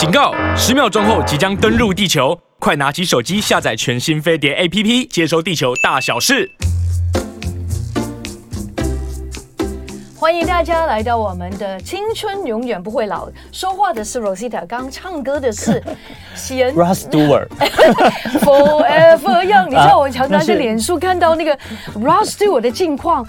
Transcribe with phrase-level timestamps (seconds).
[0.00, 0.34] 警告！
[0.56, 6.50] 十秒钟后即将登陆地球，快拿起手机下载全新飞碟 APP，接收地球大小事。
[10.18, 13.28] 欢迎大家来到我们的青春永远不会老。
[13.52, 15.84] 说话的是 Rosita，刚刚唱歌的是
[16.34, 16.74] 西恩。
[16.74, 19.66] Rod Stewart，Forever Young。
[19.68, 21.54] 你知道我常常在脸书看到那个
[21.94, 23.22] Rod Stewart 的近况，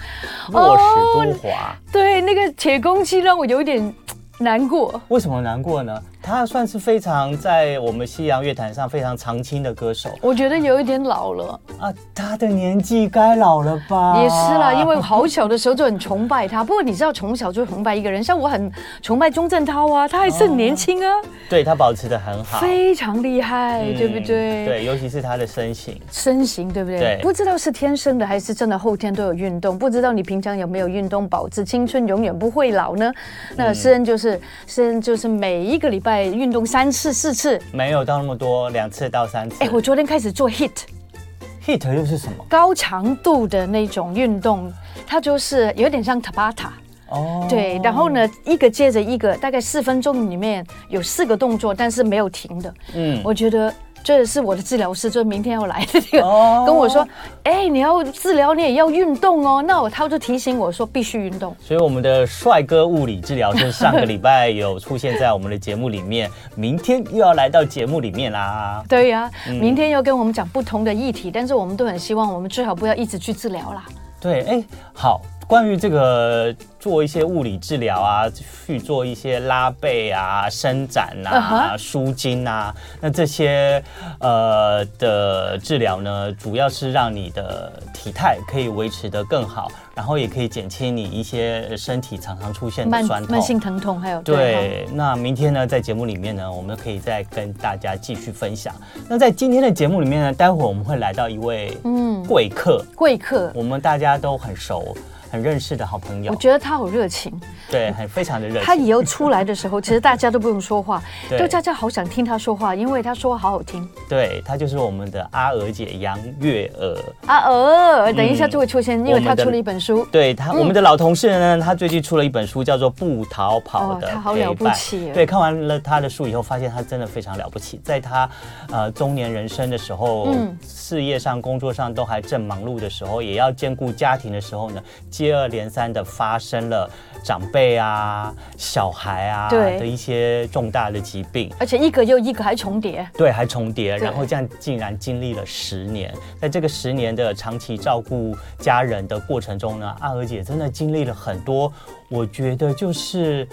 [0.50, 1.76] 若石都华。
[1.92, 3.94] 对，那个铁公鸡让我有点
[4.38, 4.98] 难过。
[5.08, 6.02] 为什么难过呢？
[6.22, 14.22] 他算是非常在我们西洋乐坛上非常常青的歌手，我觉得有一点老了啊，他的年纪该老了吧？
[14.22, 16.62] 也是啦，因为好小的时候就很崇拜他。
[16.62, 18.70] 不过你知道，从小就崇拜一个人，像我很
[19.02, 24.64] 崇拜钟镇涛啊，他还是很年轻啊，哦、对他保持的很好，非常厉害，嗯、对不对？
[24.64, 27.00] 对，尤其是他的身形，身形对不对？
[27.00, 33.12] 对，不知道是天生的还是真的后天都有运动，不知道你平常有没有运动，保持青春永远不会老呢？
[33.56, 36.92] 那诗恩就是诗恩就是每一个礼拜运动三。
[36.92, 39.56] 次四次没有到那么多，两次到三次。
[39.60, 42.44] 哎，我昨天开始做 HIIT，HIIT 又是什么？
[42.48, 44.70] 高强度的那种运动，
[45.06, 46.68] 它就是有点像 Tabata
[47.08, 47.46] 哦。
[47.48, 52.74] 对，然后呢，一个接着一个，大概四分钟里面有四个动作，但是没有停的。
[52.94, 53.72] 嗯，我觉得。
[54.04, 56.66] 这是我的治疗师，就明天要来的这个，oh.
[56.66, 57.06] 跟我说，
[57.44, 59.62] 哎，你要治疗，你也要运动哦。
[59.62, 61.54] 那我他就提醒我说，必须运动。
[61.60, 68.82] 所以我们的帅哥物理治疗师上个礼拜有出现在我们的节目里面，明天又要来到节目里面啦。
[68.88, 73.84] 对呀、啊，嗯、明天要跟我们讲不同的议题，但是我们都很希望我们最好不要一直去治疗啦。
[74.20, 75.20] 对，哎，好。
[75.46, 78.24] 关于这个做一些物理治疗啊，
[78.66, 83.82] 去做一些拉背啊、伸展啊、舒筋啊，那这些
[84.18, 94.36] 呃的治疗呢，主要是让你的体态可以维持得更好，然后也可以减轻你一些身体常常出现的酸痛、慢性疼痛，还有对。
[94.36, 98.74] 对，那明天呢，在节目里面呢，我们可以再跟大家继续分享。
[99.08, 104.96] 那在今天的节目里面呢，待会儿我们会来到一位嗯贵客，贵客，我们大家都很熟。
[105.32, 107.32] 很认识的好朋友，我觉得他好热情，
[107.70, 108.62] 对，很非常的热情。
[108.62, 113.88] 他以后出来的时候，其实大家都不用说话， 对都大家好想听他说话，因为他说话好好听。
[114.10, 116.98] 对，他就是我们的阿娥姐杨月娥。
[117.24, 120.06] 阿娥，等一下就会出现，嗯、因为他出了一本书。
[120.12, 124.06] 对他，我们的老同事呢，他最近出了一本书，叫做《不逃跑的》。
[124.10, 125.10] 哦，他好了不起。
[125.14, 127.80] 对，看完了他的书以后，发现他真的非常了不起。
[127.82, 128.28] 在他
[128.70, 134.82] 呃中年人生的时候，嗯、事业上、工作上都还正忙碌的时候，也要兼顾家庭的时候呢。
[135.22, 136.90] 接二连三的发生了
[137.22, 151.72] 长辈啊、小孩啊的一些重大的疾病，而且一个又一个还重叠，对，还重叠，然后这样竟然经历了十年，在这个十年的长期照顾家人的过程中呢，阿娥姐真的经历了很多，
[152.08, 153.46] 我觉得就是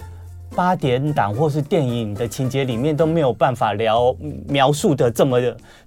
[0.55, 4.15] 八点档或是电影的情节里面都没有办法聊
[4.47, 5.39] 描述的这么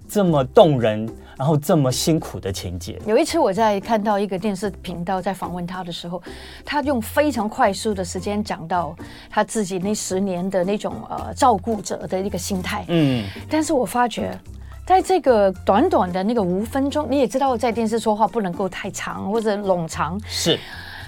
[0.07, 1.09] 这么动人。
[1.35, 6.21] 然后这么辛苦的情节，有一次我在看到一个电视频道在访问他的时候，
[6.63, 8.95] 他用非常快速的时间讲到
[9.31, 12.85] 他自己那十年的那种呃照顾者的一个心态。
[12.87, 14.39] 嗯，但是我发觉，
[14.85, 20.57] 在这个短短的那个五分钟，你也知道在电视说话不能够太长或者冗长，是，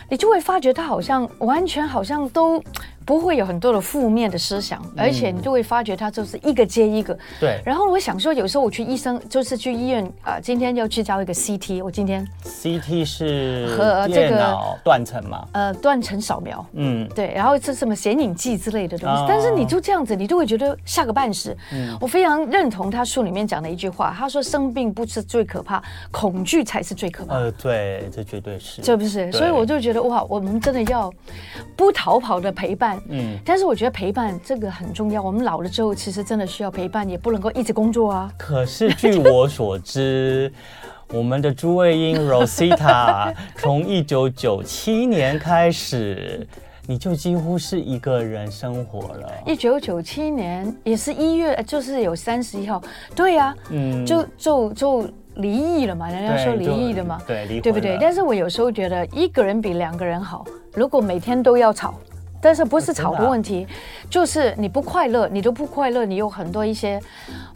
[0.10, 2.62] 你就会发觉他好像完全好像都。
[3.06, 7.18] 不会有很多的负面的思想，而且你就会发觉它就是一个接一个。
[7.40, 7.62] 对。
[7.64, 15.48] 然后我想说，有时候我去医生，就是去医院啊、呃，今天要去交一个 CT，我今天 CT 是和这个断层嘛？
[15.52, 16.66] 呃，断层扫描。
[16.74, 17.32] 嗯，对。
[17.34, 21.56] 然后是什么显影剂之类的东西，哦、但是你就这样子，你就会觉得吓个半死。
[21.72, 21.96] 嗯。
[22.02, 28.84] 我非常认同他书里面讲的一句话，他说：“生病不是最可怕，恐惧才是最可怕。”呃，对，这绝对是。
[28.84, 29.32] 是不是？
[29.32, 31.14] 所以我就觉得哇，我们真的要
[31.76, 32.95] 不逃跑的陪伴。
[33.10, 35.22] 嗯，但是我觉得陪伴这个很重要。
[35.22, 38.32] 我们老了之后，其实真的需要陪伴，也不能够一直工作啊。
[38.38, 40.52] 可是据我所知，
[41.10, 46.48] 我们的朱卫英 Rosita 从一九九七年开始，
[46.88, 49.32] 你就几乎是一个人生活了。
[49.46, 52.82] 一九九七年也是一月，就是有三十一号，
[53.16, 57.98] 对呀、啊，嗯，就就就离异了嘛，人家说离异的嘛，对，离，对不对？
[58.00, 60.46] 但是我有时候觉得一个人比两个人好。
[60.74, 61.94] 如果每天都要吵。
[62.46, 63.66] 但是不是吵的问题，
[64.08, 67.02] 就是你不快乐，你都不快乐，你有很多一些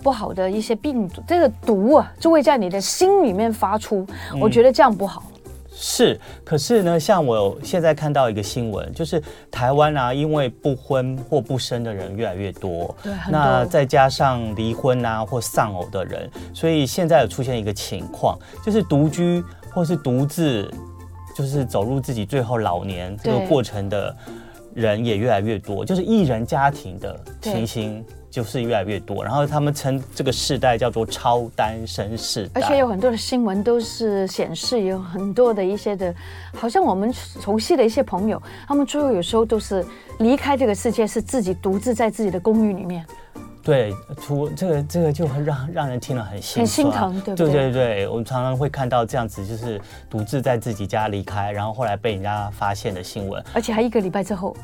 [0.02, 4.04] 不好的一些病毒，这个毒啊就会在你的心里面发出。
[4.42, 5.22] 我觉得这样不好。
[5.70, 9.22] 是，可是呢，像我现在看到一个新闻，就是
[9.52, 20.68] 台湾啊，因为不婚或不生的人越来越多，对，那再加上离婚啊或丧偶的人，所以现在有出现一个情况，就是独居或是独自，
[21.38, 24.16] 就是走入自己最后老年这个过程的。
[24.74, 36.13] 人也越来越多，就是艺人家庭的情形就是越来越多，然后他们称这个世代叫做超单身世代，而且有很多的新闻都是显示有很多的一些的，
[36.54, 39.83] 好像我们熟悉的一些朋友，他们最后有时候都是
[40.19, 43.06] 离开这个世界，是自己独自在自己的公寓里面。
[43.69, 47.51] 对，出这个这个就很让让人听了很心很心疼，对不对？
[47.51, 49.80] 对对对，我们常常会看到这样子，就是
[50.10, 54.56] 独自在自己家离开，然后后来被人家发现的新闻，而且还一个礼拜之后。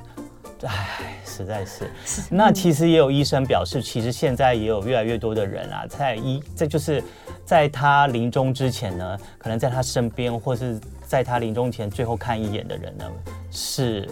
[0.63, 1.91] 唉，实在是。
[2.31, 7.03] 那其实也有医生表示，其实现在也有越来越多的人啊，在医，这就是
[7.45, 13.05] 在他临终之前呢，可能在他身边，或是在他临终前最后看一眼的人呢，
[13.51, 14.09] 是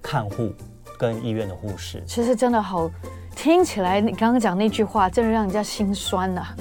[0.00, 0.52] 看护
[0.98, 2.00] 跟医院的护士。
[2.06, 2.88] 其实真的好，
[3.36, 6.56] 听起来你刚刚讲那句话，真的让人家心酸呐、啊。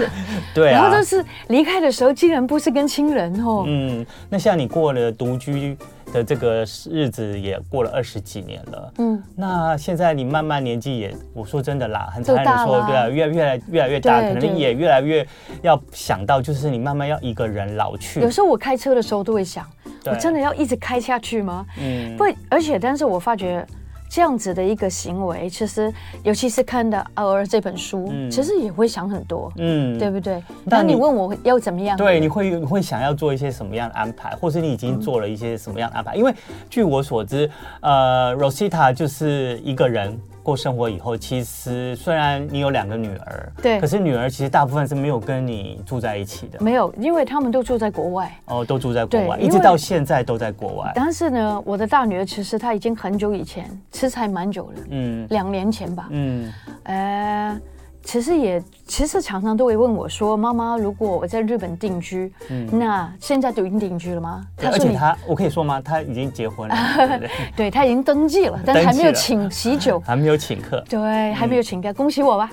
[0.54, 0.80] 对啊。
[0.80, 3.64] 然后就是离开的时候，竟然不是跟亲人哦。
[3.66, 5.76] 嗯，那像你过了独居。
[6.12, 15.24] 的这个日子也过了二十几年了，嗯，那现在你慢慢年纪也，我说真的啦，很残忍的说，对啊，越越来越来越大，可能也越来越
[15.62, 18.18] 要想到，就是你慢慢要一个人老去。
[18.20, 19.64] 有时候我开车的时候都会想，
[20.06, 21.64] 我真的要一直开下去吗？
[21.80, 23.64] 嗯，不，而且但是我发觉。
[24.10, 25.90] 这样子的一个行为，其实
[26.24, 30.42] 尤其是看的《傲儿》这本书，嗯，其实也会想很多，嗯，对不对？
[30.64, 31.96] 那你，你问我要怎么样？
[31.96, 36.16] 对，你会你会想要做一些什么样的安排，或是你已经做了一些什么样的安排？
[36.16, 36.34] 嗯，因为
[36.68, 37.48] 据我所知，
[37.82, 40.20] 呃，Rosita 就是一个人。
[40.42, 46.58] 过生活以后，其实虽然你有两个女儿，对，可是女儿其实大部分是没有跟你住在一起的。
[46.60, 48.34] 没有，因为他们都住在国外。
[48.46, 50.92] 哦，都住在国外，一直到现在都在国外。
[50.94, 56.52] 但是呢，我的大女儿其实她已经很久以前，其实还蛮久了，嗯，两年前吧，嗯，
[56.84, 57.60] 呃。
[58.02, 65.80] 其实也，其实常常都会问我说：“妈妈，如果我在日本定居，嗯，那现在都已经定居了吗？”他说：“而且他，我可以说吗？
[65.80, 66.74] 他已经结婚了，
[67.56, 72.50] 对他已经登记了，但是还没有请喜酒， 还没有请客，对，还没有请客，恭喜我吧！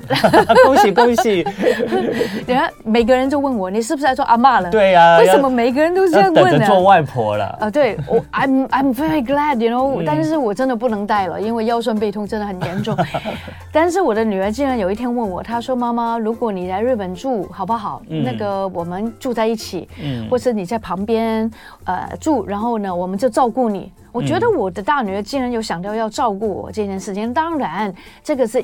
[0.63, 1.43] 恭 喜恭喜！
[2.45, 4.69] 等下每个人都问我，你是不是在做阿妈了？
[4.69, 6.67] 对呀，为什么每个人都这样问呢？
[6.67, 7.67] 做外婆了啊？
[7.71, 12.95] 对，我 I'm I'm very glad，you know，但是我真的不能带了，因为腰酸背痛真的很严重。
[13.71, 18.01] 但是我的女儿竟然有一天问我，她说：“妈妈。”如果你来日本住，好不好？
[18.09, 21.49] 嗯、那个我们住在一起，嗯，或是你在旁边
[21.85, 23.89] 呃住，然后呢，我们就照顾你。
[24.11, 28.61] 我觉得我的大女儿竟然有想到要照顾我这件事情，当然这个是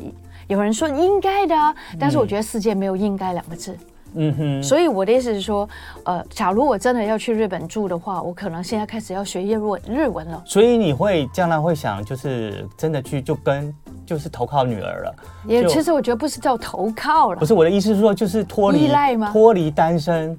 [0.47, 1.55] 有人说应该的，
[1.97, 3.73] 但是我觉得世界没有应该两个字。
[4.15, 5.67] 嗯哼，所以我的意思是说，
[6.03, 10.43] 呃，假如我真的要去日本住的话，我可能现在开始要学日文日文了。
[10.45, 13.73] 所以你会将来会想，就是真的去就跟
[14.05, 15.15] 就是投靠女儿了。
[15.45, 19.29] 也其实我觉得不是叫投靠了，不是我的意思是说，就是脱离依赖吗？
[19.31, 20.37] 脱离单身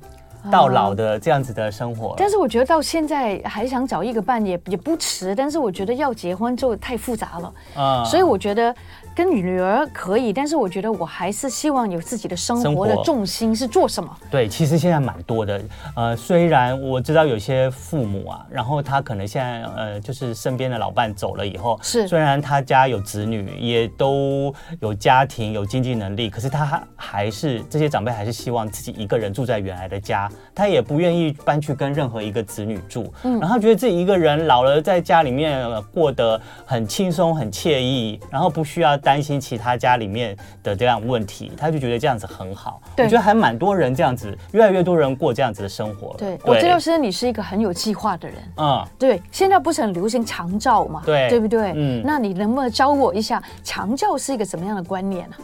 [0.51, 2.15] 到老的这样子的生活。
[2.17, 8.75] 但是我觉得到现在还想找一个伴也也不迟，但是我觉得要结婚就太复杂了啊，所以我觉得。
[9.15, 14.11] 跟女儿可以，但是我觉得我还是希望有自己的生活的重心是做什么？
[14.29, 15.61] 对，其实现在蛮多的。
[15.95, 33.13] 呃，虽然我知道有些父母啊，然后他可能现在呃，就是身边的老伴走了以后，是虽然他家有子女，也都有家庭有经济能力，可是他还是这些长辈还是希望自己一个人住在原来的家，他也不愿意搬去跟任何一个子女住。
[33.23, 38.99] 嗯，然后他觉得自己一个人老了在家里面过得很轻松很惬意，然后不需要。
[39.05, 42.81] 担心其他家里面的这样问题，他就觉得这样子很好。
[42.97, 46.17] 对，我觉得还蛮多人这样子，越来越多人过这样子的生活。
[46.17, 48.37] 对，对我知道是你是一个很有计划的人。
[48.57, 51.03] 嗯，对，现在不是很流行长照嘛？
[51.05, 51.73] 对，对不对？
[51.77, 55.37] 嗯，那你能不能教我一下长照是一个什么样的观念呢？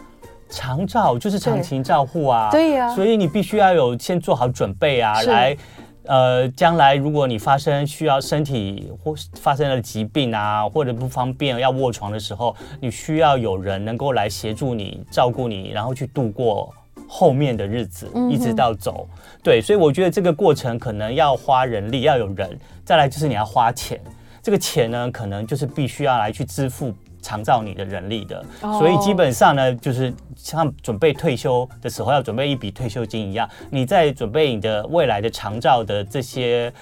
[0.48, 2.48] 长照就是长情照护啊。
[2.50, 5.56] 对呀，所以你必须要有先做好准备啊，来。
[6.04, 16.72] 呃，将来如果你发生需要身体或发生了疾病啊，或者不方便要卧床的时候，你需要有人能够来协助你、照顾你，然后去度过
[17.06, 19.08] 后面的日子，一直到走。
[19.12, 22.58] 嗯、对，所以我觉得这个过程可能要花人力，要有人。
[22.84, 24.00] 再来就是你要花钱，
[24.42, 26.94] 这个钱呢，可能就是必须要来去支付。
[27.22, 36.72] 长照你的人力的，所以基本上呢，就是像准备退休的时候要准备一笔退休金一样，你在准备你的未来的长照的这些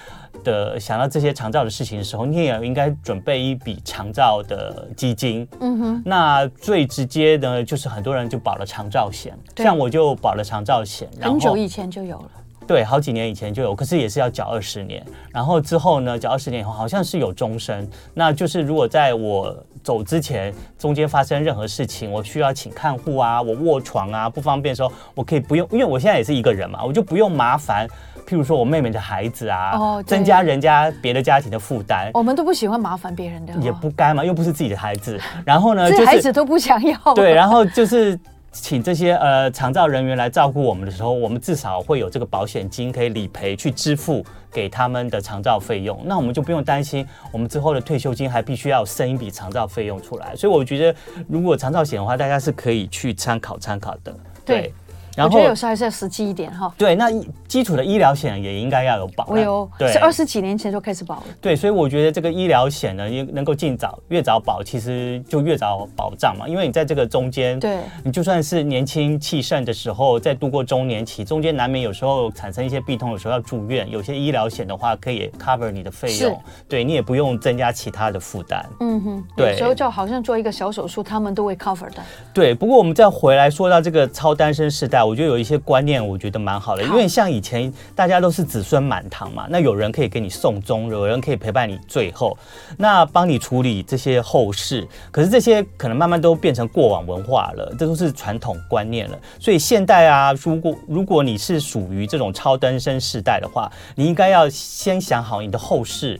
[0.43, 5.47] 的想到这些长照的事情的时候，你也应该准备一笔长照的基金。
[5.59, 12.31] 嗯哼，那最直接的就是很多人就保了长照险，像我就保了长照险，很久以前就有了。
[12.69, 15.03] 对，好几年以前就有，可是也是要缴二十年。
[15.33, 27.87] 然后之后呢，缴二十年以后好像是有终身，那就是如果在我走之前中间发生任何事情，我需要请看护啊，我卧床啊不方便的时候，我可以不用，因为我现在也是一个人嘛，我就不用麻烦。
[28.27, 32.11] 譬如说我妹妹的孩子啊，哦、增加人家别的家庭的负担。
[32.13, 35.19] 我们都不喜欢麻烦别人的，也不该嘛，又不是自己的孩子。
[35.43, 36.95] 然后呢， 这孩子都不想要。
[37.15, 38.19] 对，然后就是
[38.51, 46.01] 请这些呃长照人员来照顾我们的时候，我们至少会有这个保险金可以理赔去支付给他们的长照费用。
[46.05, 50.35] 那我们就不用担心，我们之后的退休金还必须要生一笔长照费用出来。
[50.35, 54.15] 所以我觉得，如果长照险的话，大家是可以去参考参考的。
[54.45, 54.73] 对。
[55.19, 56.73] 对我觉得有时候还是要实际一点哈。
[56.77, 57.11] 对，那
[57.47, 59.25] 基础的医疗险也应该要有保。
[59.29, 61.23] 我有，对，是二十几年前就开始保了。
[61.41, 66.47] 对，所以我觉得这个医疗险呢，也能够尽早越早保，其实就越早保障嘛。
[66.47, 78.65] 因为你在这个中间，对，你就算是年轻气盛的时候，在度过中年期，中间难免有时候产生一些病痛有时候要住院，有些医疗险的话可以 cover 你的费用，对你也不用增加其他的负担。
[78.79, 82.01] 嗯哼，对，有时候就好像做一个小手术，他们都会 cover 的。
[82.33, 85.99] 对，不过我们再回来说到这个超单身时代，我觉得有一些观念。
[85.99, 92.37] 我觉得蛮好的，因为像以前大家都是子孙满堂嘛，那有人可以给你送终，有人可以陪伴你最后，
[92.77, 94.87] 那帮你处理这些后事。
[95.11, 99.19] 可是这些可能慢慢都变成过往文化了，这都是传统观念了。
[99.39, 106.19] 所以现代啊，如果如果你是属于这种超单身世代的话，你应该要先想好你的后事。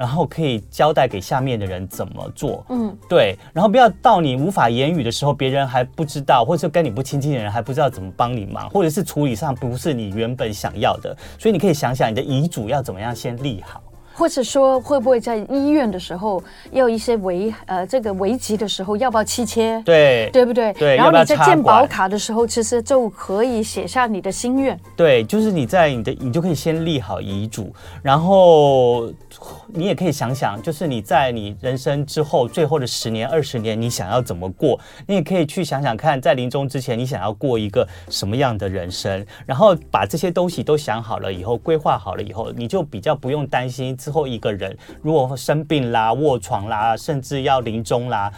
[0.00, 13.82] 然后可以交代给下面的人怎么做，嗯，对，然后不要到你无法言语的时候，别人还不知道，或者是跟你不亲近的人还不知道怎么帮你忙，或者是处理上不是你原本想要的，所以你可以想想你的遗嘱要怎么样先立好。
[14.12, 16.42] 或者说会不会在医院的时候
[16.72, 19.80] 要一些危呃这个危急的时候要不要气切？
[19.82, 20.74] 对，对不对？
[20.74, 20.96] 对。
[20.96, 24.78] 然后你在健保卡的时候，其实就可以写下你的心愿。
[24.94, 29.10] 对，就是你在你的你就可以先立好遗嘱，然后
[29.74, 34.78] 你也可以想想，就是你在你人生之后最后的十年二十年，你想要怎么过？
[35.06, 43.96] 你也可以去想想看，在临终之前你想要过一个什么样的人生，然后把这些东西都想好了以后，规划好了以后，你就比较不用担心。
[43.96, 48.32] 之后一个人如果生病啦、卧床啦，甚至要临终啦，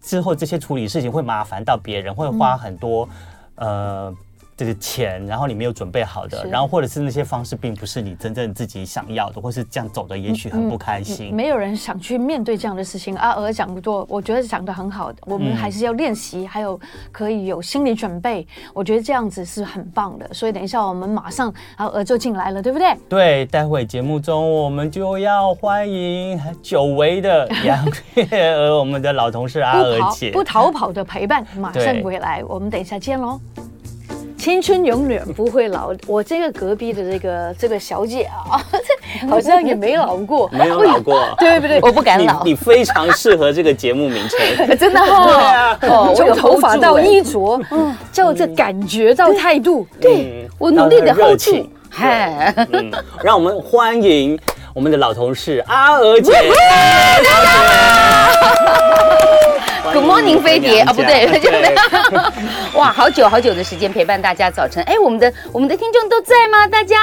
[0.00, 3.08] 之后这些处理事情会麻烦到别人，会花很多，
[3.56, 4.14] 呃。
[4.56, 11.30] 这个钱，然后你没有准备好的，然后或者是那些方式并不是你真正自己想要的，或是这样走的，也许很不开心。
[11.30, 13.16] 嗯嗯、没有人想去面对这样的事情。
[13.16, 15.18] 阿娥讲不多，我觉得讲的很好的。
[15.26, 16.78] 我们还是要练习，还有
[17.10, 18.46] 可以有心理准备。
[18.72, 20.28] 我觉得这样子是很棒的。
[20.32, 22.96] 所以等一下我们马上阿娥就进来了，对不对？
[23.08, 27.84] 对，待会节目中我们就要欢迎久违的杨
[28.14, 32.44] 月娥，我们的老同事阿娥姐，不逃跑的陪伴，马上回来。
[32.44, 33.40] 我们等一下见喽。
[34.44, 35.90] 青春永远不会老。
[36.06, 38.60] 我这个隔壁的这个这个小姐啊，
[39.26, 41.80] 好像也没老过，没有老过， 对不对？
[41.80, 42.44] 我不敢老。
[42.44, 44.38] 你，非常适合这个节目名称，
[44.76, 45.78] 真的哈。
[45.88, 51.66] 哦，从头发到衣着，嗯，叫这感觉到态度，对我努力的 hold 住。
[51.88, 52.54] 嗨，
[53.22, 54.38] 让我们欢迎
[54.74, 56.32] 我们的老同事阿娥姐。
[59.92, 61.74] Good morning，飞碟啊，不对， 对
[62.74, 64.82] 哇，好久好久的时间陪伴大家早晨。
[64.84, 66.66] 哎，我们的我们的听众都在吗？
[66.66, 66.96] 大家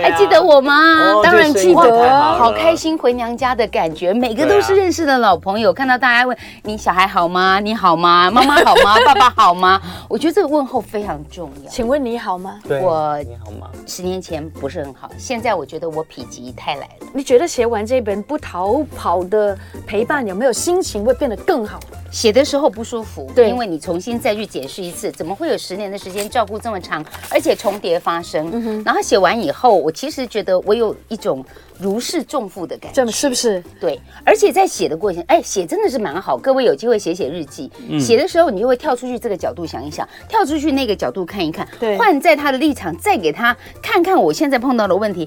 [0.00, 0.74] 还记得我吗？
[1.14, 4.12] 哦、当然记得，好开心回娘家的感觉。
[4.14, 7.58] 每个都是认识的老朋友，看到大家问你小孩好吗？
[7.58, 8.30] 你好吗？
[8.30, 8.96] 妈妈好吗？
[9.04, 9.80] 爸爸好吗？
[10.08, 11.68] 我觉得这个问候非常重要。
[11.70, 12.58] 请问你好吗？
[12.66, 13.66] 对，我你好吗？
[13.86, 17.06] 十年前不是很好，现在我觉得我否极泰来了。
[17.12, 21.80] 你觉得写完这本不逃跑的陪伴，有没有心情会变得更好？
[22.20, 28.50] 写的时候不舒服，对，因为你重新再去解释一次，怎么会有十年的时间照顾这么长，而且重叠发生。
[28.52, 31.42] 嗯，然后写完以后，我其实觉得我有一种
[31.78, 33.64] 如释重负的感觉，这是不是？
[33.80, 36.36] 对，而且在写的过程，哎，写真的是蛮好。
[36.36, 45.26] 各位有机会写写日记，嗯、写的时候你就会跳出去这个角度想一想，跳出去那个角度看一看，对，换在他的立场，再给他看看我现在碰到的问题，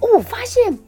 [0.00, 0.78] 哦，我发现。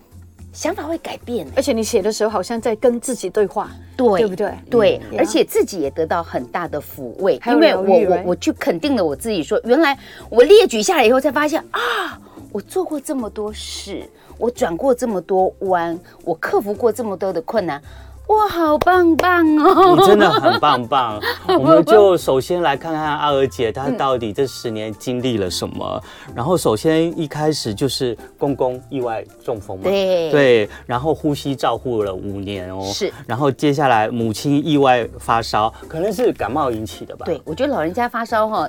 [0.57, 4.55] 想法会改变，而且你写的时候好像在跟自己对话，对，对不对？
[4.71, 9.97] 对，嗯、而且自己也得到很大的抚慰，因为我我我去肯定了我自己说，说原来
[10.31, 12.19] 我列举下来以后才发现啊，
[12.53, 14.09] 我做过这么多事，
[14.39, 17.79] 我转过这么多弯，我克服过这么多的困难。
[18.29, 19.97] 哇，好棒棒哦！
[19.97, 21.21] 你真的很棒棒。
[21.47, 26.03] 我们就首先来看看阿娥姐她到底这十年经历了什么。
[26.27, 33.13] 嗯、然后首先一开始就是公公意外中风嘛，对对，然后呼吸照护了五年哦，是。
[33.27, 37.25] 然后接下来母亲意外发烧，可能是感冒引起的吧？
[37.27, 38.69] 对，我觉得老人家发烧哈，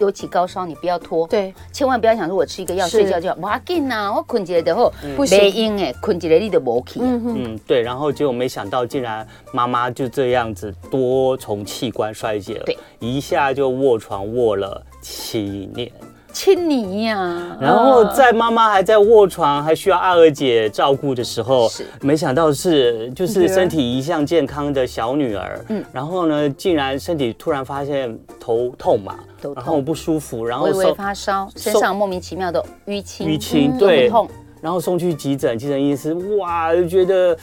[0.00, 7.00] 尤其高烧，你不要拖，对，千万不要想说我吃一个药睡觉就好，哇紧呐，我困起来的后不行，哎，困起来你就没气。
[7.02, 15.88] 嗯，对，然后结果没想到，竟然妈妈就这样子多重器官衰竭了，对，一下就卧床卧了七年。
[16.32, 17.56] 亲你呀！
[17.60, 34.28] 然后在妈妈还在卧床，还需要阿娥姐照顾的时候，是没想到是就是身体一向健康的小女儿，嗯，然后呢，竟然身体突然发现头痛嘛，头痛，然后不舒服，然后微微发烧，身上莫名其妙的淤青，淤青，对，痛，
[34.60, 37.36] 然后送去急诊，急诊医师哇就觉得。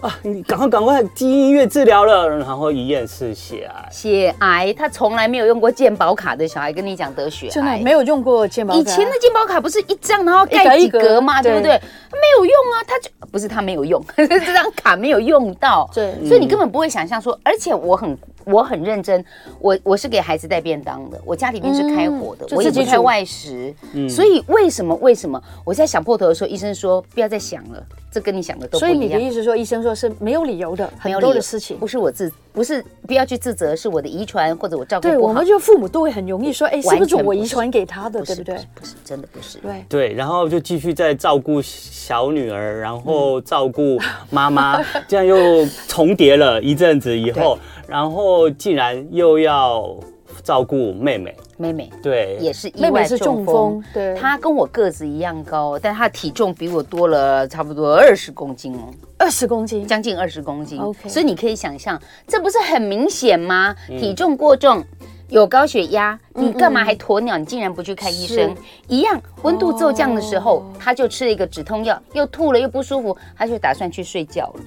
[0.00, 0.18] 啊！
[0.22, 3.88] 你赶快赶快进医院治疗了，然后一验是血癌。
[3.90, 8.80] 血癌，他从来没有用过健保卡的小孩跟你讲得血癌，真的没有用过健保卡。
[8.80, 11.42] 以前的健保卡不是一张然后盖几格吗？
[11.42, 11.70] 对不对？
[12.12, 15.88] 没有用啊，他就不是他没有用， 这张卡没有用到。
[15.94, 19.24] 对，所以你根本不会想象说，而且我很我很认真，
[19.60, 23.74] 我我是给孩子带便当的，我家里面是开火的，我也不开外食。
[23.92, 27.82] 嗯，所以为什么为什么我在想破头的时候，医生说不要再想了。
[28.10, 28.94] 这跟你想的都不一样。
[28.94, 35.14] 所以你的意思说，医生说是没有理由的，很多的事情不是我自，不是不要去自责，是我的遗传或者我照顾不好。
[35.14, 38.56] 对，我们就父母都会很容易说，哎，是不是我遗传给他的，对不对？
[38.74, 39.58] 不是，真的不是。
[39.58, 43.98] 对对，然后就继续在照顾小女儿，然后照顾
[44.30, 49.96] 妈妈， 这样又重叠了一阵子以后，然后竟然又要。
[50.40, 53.82] 照顾妹妹，妹妹对，也是意外中风。
[53.92, 60.80] 对，她跟我个子一样高，但她体重比我多了差不多二十公斤哦，二十公斤，将近二十公斤。
[60.80, 63.74] OK，所以你可以想象，这不是很明显吗？
[63.86, 64.84] 体重过重，
[65.28, 67.36] 有高血压，你干嘛还鸵鸟？
[67.38, 68.54] 你竟然不去看医生？
[68.88, 74.60] 一样，温度骤降的时候，他就吃了一个止痛药，又吐了又不舒服，他就打算去睡觉了。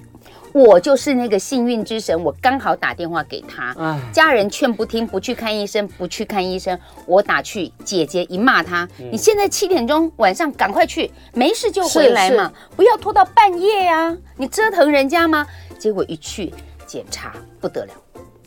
[0.54, 3.76] 我就是那个幸运之神，我刚好打电话给他，
[4.12, 15.46] 家人劝不听，不去看医生，不去看医生，我打去，姐姐一骂他，你现在七点钟晚上赶快去，没事就回来嘛，不要拖到半夜啊，你折腾人家吗？
[15.80, 16.54] 结果一去
[16.86, 17.94] 检查不得了，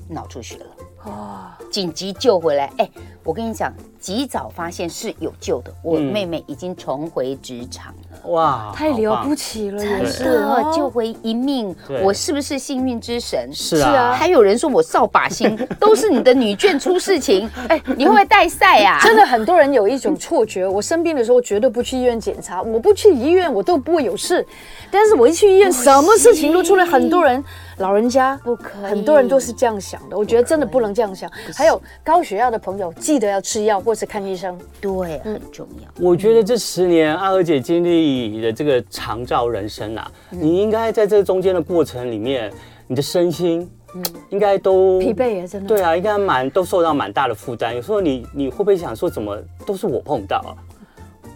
[0.09, 0.67] 脑出血了，
[1.05, 2.89] 哦，紧急救回来，哎。
[3.25, 3.75] 我跟你讲，
[4.07, 5.75] 及早发现是有救的。
[5.83, 11.75] 我妹妹已经重回职场了，哇，太了不起了，也是救回一命。
[12.05, 13.51] 我是不是幸运之神？
[13.53, 17.51] 是啊，还有人说我扫把星， 都是你的女眷出事情。
[17.67, 19.01] 哎，你会不会带赛啊？
[19.03, 24.47] 真的很多人有一种错觉，我生病的时候绝对不去医院检查，我不去医院我都不会有事。
[24.89, 26.85] 但是我一去医院，什么事情都出来。
[26.87, 27.43] 很多人
[27.79, 30.17] 老人家不可以，很多人都是这样想的。
[30.17, 31.29] 我觉得真的不能这样想。
[31.53, 35.89] 还有高血压的朋友，记得要吃药或是看医生，对，很重要。
[35.99, 42.53] 我觉得这十年阿娥姐经历的这个长照人生啊，你应该在这中间的过程里面，
[42.87, 45.69] 你的身心，嗯，应该都疲惫也真的。
[45.69, 47.75] 对啊，应该蛮都受到蛮大的负担。
[47.75, 50.53] 有时候你你会不会想说，怎么都是我碰到啊？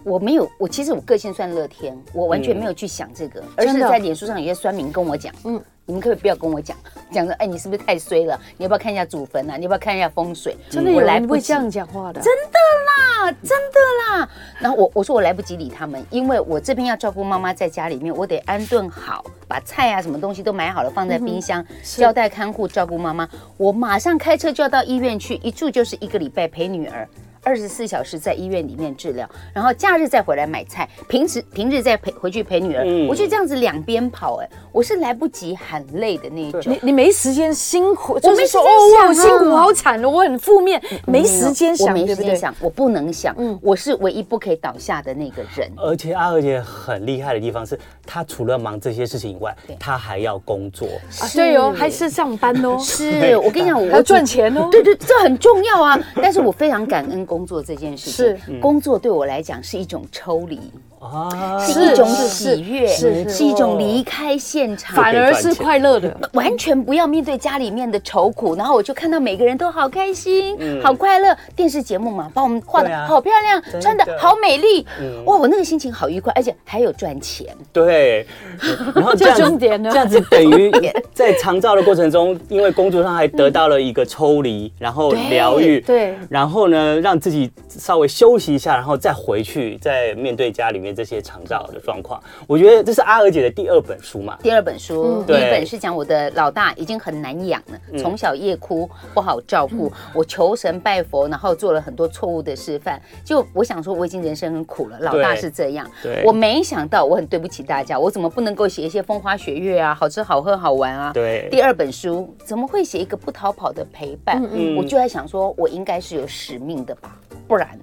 [0.04, 5.60] 我没有，我其实我个性算乐天，我完全没有去想这个，而是在脸书上有些酸民跟我讲，嗯。
[5.86, 6.76] 你们可不可以不要跟我讲，
[7.10, 8.40] 讲说，哎，你是不是太衰了？
[8.56, 9.56] 你要不要看一下祖坟啊？
[9.56, 10.56] 你要不要看一下风水？
[10.68, 12.20] 真的有不会这样讲话的？
[12.20, 14.28] 真的啦，真的啦。
[14.60, 23.28] 然后我我说我来不及理他们，因为我这边要照顾妈妈在家里面，我得安顿好，把菜啊什么东西都买好了放在冰箱，交代看护照顾妈妈。
[23.56, 27.08] 我马上开车就要到医院去，一住就是一个礼拜陪女儿。
[27.42, 36.60] 二十四小时在医院里面治疗，然后假日再回来买菜，平时平日再陪回去陪女儿，嗯、我就这样子两边跑，哎，我是来不及喊累的那一种。
[36.66, 38.68] 你你没时间辛苦，我没说哦，
[39.08, 45.70] 我辛苦好惨哦，我很负面，没时间想，我没时间想，我不能想，嗯，我是唯一不可以倒下的那个人。
[45.76, 50.86] 而且阿娥姐很厉害的地方是，她除了忙这些事情以外，她还要工作，
[51.32, 52.76] 对哦，还是上班哦。
[52.78, 55.98] 是我跟你讲， 我要赚钱哦，对对，这很重要啊。
[56.16, 57.26] 但是我非常感恩。
[57.30, 60.58] 工作这件事情，是工作对我来讲是一种抽离。
[61.00, 63.44] 啊，是一种喜悦，是是。
[63.50, 71.36] 一种离开现场，反而是快乐的，完全不要面对家里面的愁苦，然后我就看到每个人都好开心，好快乐。
[71.56, 74.86] 电视节目嘛，把我们画的好漂亮，穿的好美丽，
[75.24, 77.46] 哇，我那个心情好愉快，而且还有赚钱。
[77.72, 78.26] 对，
[78.94, 80.70] 然后这样子，这样子等于
[81.14, 90.89] 在长照的过程中，因为工作上还得到了一个抽离，然后疗愈，对，然后呢，让自己稍微休息一下，然后再回去，再面对家里面。
[90.92, 94.38] 这些长照的状况，我觉得这是阿娥姐的第二本书嘛。
[94.42, 99.92] 第二本书，第一本是讲我的老大已经很难养了，从小夜哭，不好照顾。
[100.14, 103.00] 我求神拜佛，然后做了很多错误的示范。
[103.24, 105.90] 就我想说，我已经人生很苦了，老大是这样。
[106.24, 111.12] 我没想到，我很对不起大家，我怎么不能够写一些风花雪月啊，好吃好喝好玩啊？
[111.12, 111.48] 对。
[111.50, 114.42] 第二本书怎么会写一个不逃跑的陪伴？
[114.76, 117.16] 我就在想说，我应该是有使命的吧。
[117.46, 117.78] 不然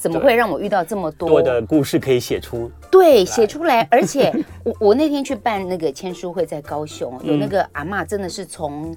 [0.00, 2.70] 怎么会让我遇到这么多多的故事可以写出？
[2.90, 3.86] 对，写出来。
[3.92, 4.32] 而且
[4.64, 8.96] 我我那天去办那个签书会，在高雄，有那个阿嬷，真的是从。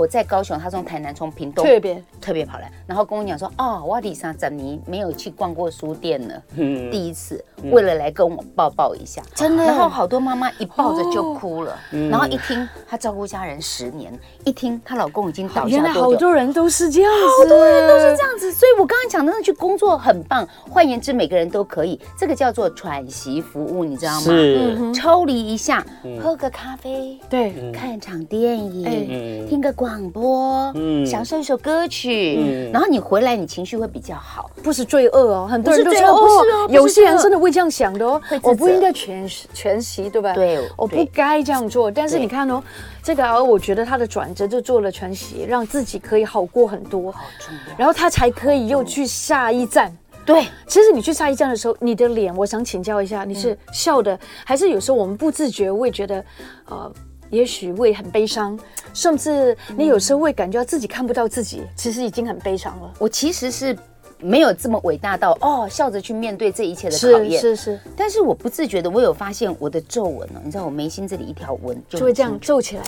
[0.00, 6.34] 我在高雄，他从台南从屏东特别特别跑来，然后跟我讲说：“哦，我里莎怎尼没有去逛过书店呢？
[6.56, 9.64] 嗯，第一次为了来跟我抱抱一下，真的。
[9.64, 11.78] 然后好多妈妈一抱着就哭了，
[12.10, 14.10] 然后一听她照顾家人十年，
[14.46, 18.50] 一听她老公已经倒下，原来好多人都是这样子，好多人都是这样子。
[18.50, 24.20] 所以我刚刚讲的那句工作很棒，换言之，每个人都可以，这个叫做喘息服务，你知道吗？
[24.20, 25.84] 是，抽离一下，
[26.22, 29.70] 喝个咖啡，对，看场电影，听个。
[29.80, 40.34] 广播，嗯，享受一首歌曲，嗯，然后你回来，你情绪会比较好，不是罪恶哦，很多人都说哦，有些人真的会这样想的哦，我不应该全全息，对吧？
[40.34, 41.90] 对，我不该这样做。
[41.90, 42.62] 但是你看哦，
[43.02, 47.14] 这个而我觉得他的转折就做了全息，让自己可以好过很多。
[47.78, 49.90] 然后他才可以又去下一站。
[50.26, 56.24] 对，其实你去下一站的时候，你的脸，我想请教一下，你是笑的，还是有时候我们不自觉会觉得，
[56.66, 56.92] 呃。
[57.30, 58.58] 也许会很悲伤，
[58.92, 62.92] 甚至你有时候会感觉到自己看不到自己，其实已经很悲伤了。
[62.98, 63.76] 我其实是
[64.18, 67.40] 没有这么伟大到哦，笑着去面对这一切的考验。
[67.40, 72.82] 是是是，但是我不自觉的，我有发现我的皱纹呢，你知道我眉心这里一条纹就会这样皱起来。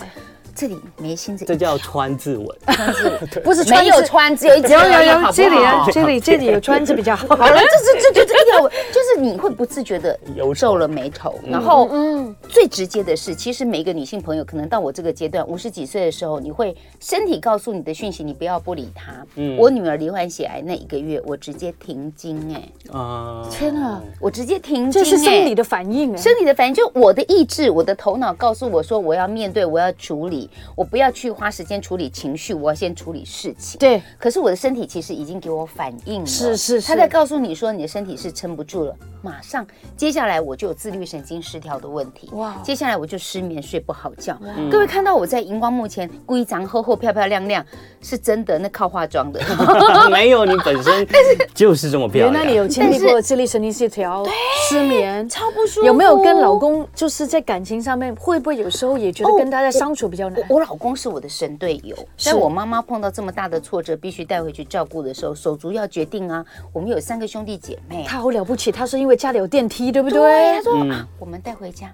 [0.55, 4.83] 这里眉心这这叫川字纹，川字不是没有川，只有一条。
[4.83, 7.35] 有有有，这里啊，这里这里有川字比较好。
[7.35, 10.19] 好了，这这这这这一条纹，就是你会不自觉的
[10.55, 19.13] 皱了眉头，然后嗯，最直接的是，其实每一个女性朋友，可能到我这个阶段五十几岁的时候，你会身体告诉你的讯息，你不要不理她。
[19.35, 30.42] 嗯，我女儿罹患血癌那一个月，我直接停经哎，啊，天哪，我直接停经，这是生理的反应，生理的反应，就我的意志，我的头脑告诉我说，我要面对，我要处理。
[30.75, 33.79] 我不要去花时间处理情绪，我要先处理事情。
[33.79, 42.29] 对，可是我的身体其实已经给我反应了，是是是，他在告诉你说你的身体是撑不住了，马上接下来我就有自律神经失调的问题。
[42.33, 44.37] 哇，接下来我就失眠睡不好觉。
[44.71, 47.65] 各位看到我在荧光幕前故意长厚厚漂漂亮亮，
[48.01, 49.41] 是真的，那靠化妆的。
[50.09, 51.07] 没有，你本身
[51.53, 52.33] 就是这么漂亮。
[52.33, 54.25] 原来你有经历过自律神经失调、
[54.69, 55.85] 失眠，超不舒服。
[55.85, 60.49] 有没有跟老公就是在感情上面会不会有时候也觉得跟大家相处比较难？
[60.49, 66.45] 我老公是我的神队友，在我妈妈碰到这么大的挫折，必须带回去照顾的时候，手足要决定啊。
[66.71, 70.53] 我们有三个兄弟姐妹，他好了不起，他是因为家里有电梯，对不对？
[70.55, 71.93] 他说啊，我们带回家，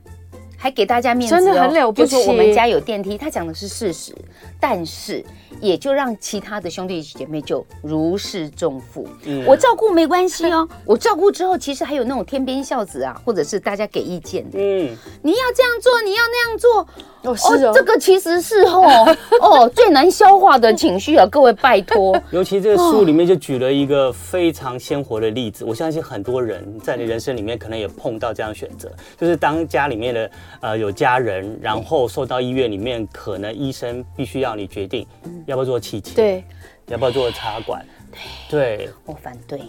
[0.59, 2.11] 还给大家面子，真的很了不起。
[2.11, 4.13] 就说我们家有电梯，他讲的是事实，
[4.59, 5.25] 但是。
[5.59, 9.05] 也就让其他的兄弟姐妹就如释重负。
[9.25, 14.57] 嗯，我照顾没关系哦，我照顾之后，其实还有那种天边孝子啊，或者是大家给意见的。
[14.57, 16.87] 嗯，你要这样做，你要那样做。
[17.23, 22.17] 哦，是哦，这个其实是哦 哦最难消化的情绪啊，各位拜托。
[22.31, 35.05] 尤其这个书里面就举了一个非常鲜活的例子，我相信很多人在你人生里面可能也碰到这样选择，就是当家里面的呃有家人，然后送到医院里面，可能医生必须要你决定。
[35.45, 36.15] 要不要做气切？
[36.15, 36.43] 对，
[36.87, 37.85] 要不要做插管？
[38.49, 39.61] 对，对我反对，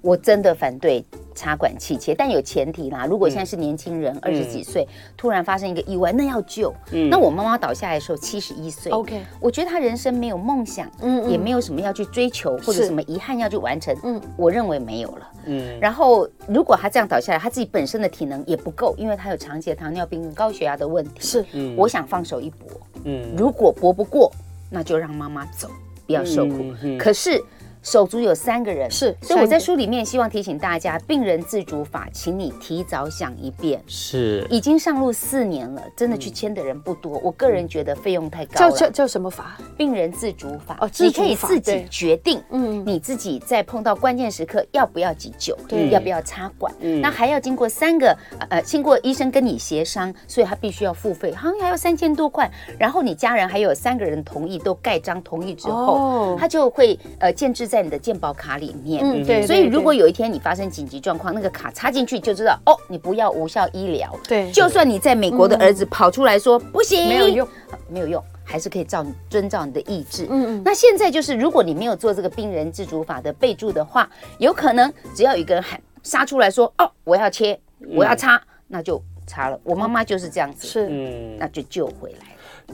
[0.00, 1.04] 我真的反对。
[1.34, 3.06] 插管气切，但有前提啦。
[3.06, 4.84] 如果现在是年轻人，二十几岁，
[5.16, 6.74] 突然发生一个意外，那要救。
[7.08, 8.90] 那我妈妈倒下来的时候七十一岁。
[8.90, 13.96] OK，我觉得她人生没有梦想，嗯，也没有什么要去追求或者什么遗憾要去完成。
[14.02, 15.28] 嗯，我认为没有了。
[15.44, 21.20] 嗯，然后如果她这样倒下来，她自己本身的体能也不够，因为她有长期的糖尿病跟高血压的问题。
[21.20, 22.68] 是，嗯，我想放手一搏。
[23.04, 24.32] 嗯，如果搏不过，
[24.68, 25.70] 那就让妈妈走，
[26.04, 26.74] 不要受苦。
[26.98, 27.40] 可是。
[27.88, 33.82] 手足有三个人，是，所以我在书里面希望提醒大家，病人自主法，请你提早想一遍。
[33.86, 37.18] 是，已经上路四年了，真的去签的人不多。
[37.24, 38.70] 我个人觉得费用太高了。
[38.70, 39.56] 叫叫叫什么法？
[39.78, 40.76] 病人自主法。
[40.82, 48.14] 哦，你可以自己决定，嗯，你自己在碰到关键时刻要不要急救，对，要不要插管，嗯，那还要经过三个
[48.50, 52.50] 呃，经过医生跟你协商，所以他必须要付费，好像还要三千多块。
[52.78, 59.46] 然后你家人还有三个人同意，都盖章同意之后，他就会呃建置在你的健保卡里面，嗯，对。
[59.46, 64.12] 所以如果有一天你发生紧急状况，那个卡插进去就知道，哦，你不要无效医疗。
[64.26, 67.48] 对，就算你在美国的儿子跑出来说不行，没有用，
[67.88, 70.26] 没有用，还是可以照你遵照你的意志。
[70.28, 70.62] 嗯嗯。
[70.64, 77.58] 那现在就是，如果你没有做这个病人自主法的备注的话，有可能只要有一个人喊杀出来说，哦，我要切，
[77.94, 79.60] 我要插，那就插了。
[79.62, 82.26] 我妈妈就是这样子，是，嗯，那就救回来。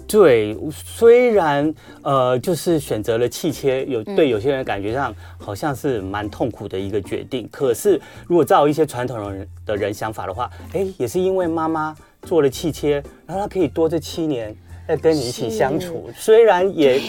[0.06, 7.48] 对，虽然呃，就是选择了气切，有对有些人感觉上好像是蛮痛苦的一个决定。
[7.50, 14.54] 可是如果照一些传统的人的人想法的话，哎，也是因为妈妈做了气切，然后她可以多这七年
[14.86, 17.00] 要跟你一起相处，虽然也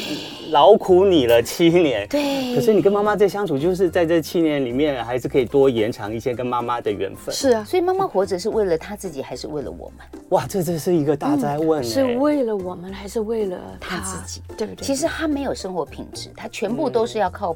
[0.50, 7.34] 劳苦你了七年，对，可是你跟妈妈在相处，就是在这七年里面，还是可以多延长一些跟妈妈的缘分。
[7.36, 10.22] 是啊，所以妈妈活着是为了她自己，还是为了我们？
[10.30, 14.42] 哇，这这是一个大灾问，是为了我们，还是为了她自己？
[14.58, 14.86] 对不对？
[14.86, 17.56] 其实她没有生活品质，她全部都是要靠。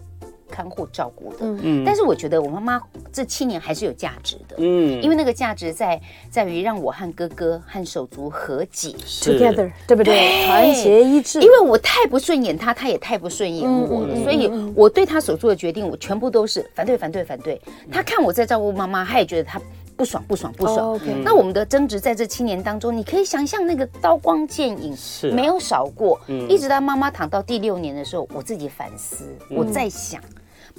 [0.49, 2.81] 看护照顾的，嗯，但是我觉得我妈妈
[3.13, 10.45] 这七年还是有价值的，嗯，因为那个价值在在于让我和哥哥和手足和解，together，对不对？
[10.45, 11.39] 团结一致。
[11.41, 17.61] 因为我太不顺眼他，他也太不顺眼我了，所以我对他所做的决定，我全部都是反对，反对，反对。
[17.91, 19.61] 他看我在照顾妈妈，他也觉得他
[19.95, 20.99] 不爽，不爽，不爽。
[21.23, 25.31] 那我们的争执在这七年当中，你可以想象那个刀光剑影是。
[25.31, 30.21] 没有少过，一直到妈妈躺到第六年的时候，我自己反思，我在想。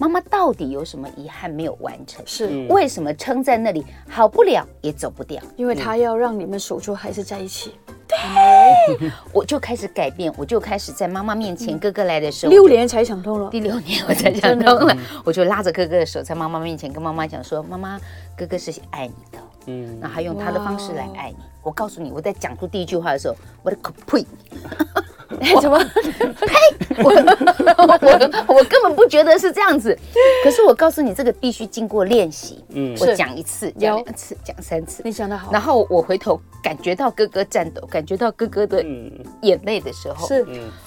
[0.00, 2.24] 妈妈到底有什么遗憾没有完成？
[2.26, 5.42] 是为什么撑在那里好不了也走不掉？
[5.56, 7.74] 因为他要让你们守住还是在一起。
[8.08, 13.50] 对，我就开始改变，我就开始在妈妈面前，哥哥来的时候，六年才想通了。
[13.50, 18.00] 第六年我才想通了，我就拉着哥哥的手，在妈妈面前跟妈妈讲说：“妈妈，
[18.34, 21.36] 哥哥是爱你的，嗯，那他用他的方式来爱你。
[21.62, 24.24] 我告诉你，我在讲出第一句话的时候，我的口呸。”
[25.60, 25.78] 怎么？
[26.46, 27.02] 呸！
[27.02, 29.96] 我 我我根本不觉得是这样子。
[30.42, 32.64] 可是我告诉你，这个必须经过练习。
[32.70, 35.02] 嗯，我讲一次，讲两次，讲三次。
[35.04, 35.52] 你讲的好。
[35.52, 38.84] 然后我回头感觉到哥哥颤抖，感觉到哥哥的
[39.42, 40.44] 眼泪的时候，是，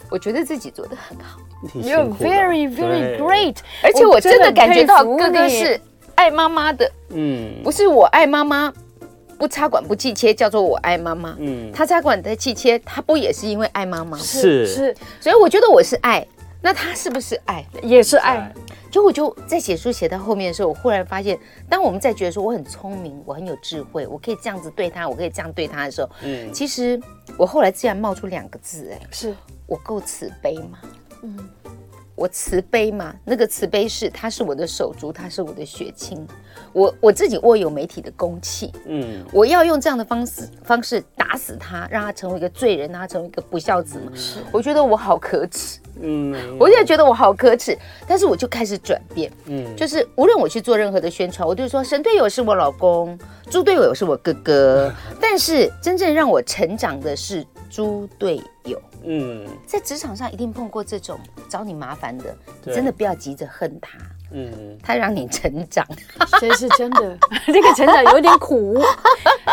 [0.09, 1.39] 我觉得自己做的很好。
[1.73, 3.57] You're very very great。
[3.81, 5.79] 而且我真的感觉到哥哥是
[6.15, 6.91] 爱妈妈的。
[7.09, 8.73] 嗯，不是我爱妈妈。
[9.37, 11.35] 不插管不气切，叫做我爱妈妈。
[11.39, 14.17] 嗯，他插管的气切，他不也是因为爱妈妈？
[14.17, 16.25] 是是，所以我觉得我是爱，
[16.61, 17.65] 那他是不是爱？
[17.81, 18.53] 也是爱。
[18.91, 27.01] 就我就在写书写到后面的时候，我忽然发现，当我们在觉得说我很聪明，我很有智慧，我可以这样子对他，我可以这样对他的时候，嗯，其实
[27.35, 30.77] 我后来自然冒出两个字，哎，是我够慈悲吗？
[31.23, 31.49] 嗯。
[32.15, 36.27] 我慈悲嘛，那个慈悲是他是我的手足，他是我的血亲，
[36.73, 44.11] 我我自己握有媒体的公器，嗯，我要用这样的方式方式打死他，让他成为一个罪人，让他成为一个不孝子嘛。
[44.15, 53.17] 是，我觉得我好可耻，嗯， 我现在觉得我好可耻，但是我就开始转变，嗯，就是无论我去做任何的宣传，我就说神队友是我老公，
[53.49, 58.81] 猪队友是我哥哥， 但是真正让我成长的是猪队友。
[59.05, 63.99] 嗯，在职场上一定碰过这种找你麻烦的，对真的不要急着恨他。
[64.33, 65.85] 嗯，它让你成长，
[66.41, 67.17] 这是真的。
[67.47, 68.81] 这个成长有点苦，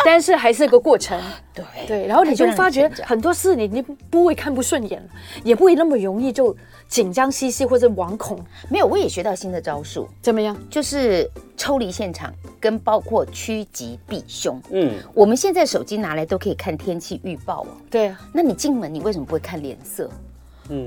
[0.05, 1.21] 但是还是个过程。
[1.53, 5.03] 对对，然后你就发觉很多事你你不会看不顺眼，
[5.45, 6.57] 也不会那么容易就
[6.89, 8.39] 紧张兮兮或者惶恐。
[8.69, 10.09] 没有，我也学到新的招数。
[10.23, 10.57] 怎么样？
[10.71, 14.61] 就是抽离现场，跟包括趋吉避凶。
[14.71, 17.69] 嗯，我们现在手机拿来都可以看天气预报哦。
[17.91, 20.09] 对啊，那你进门你为什么不会看脸色？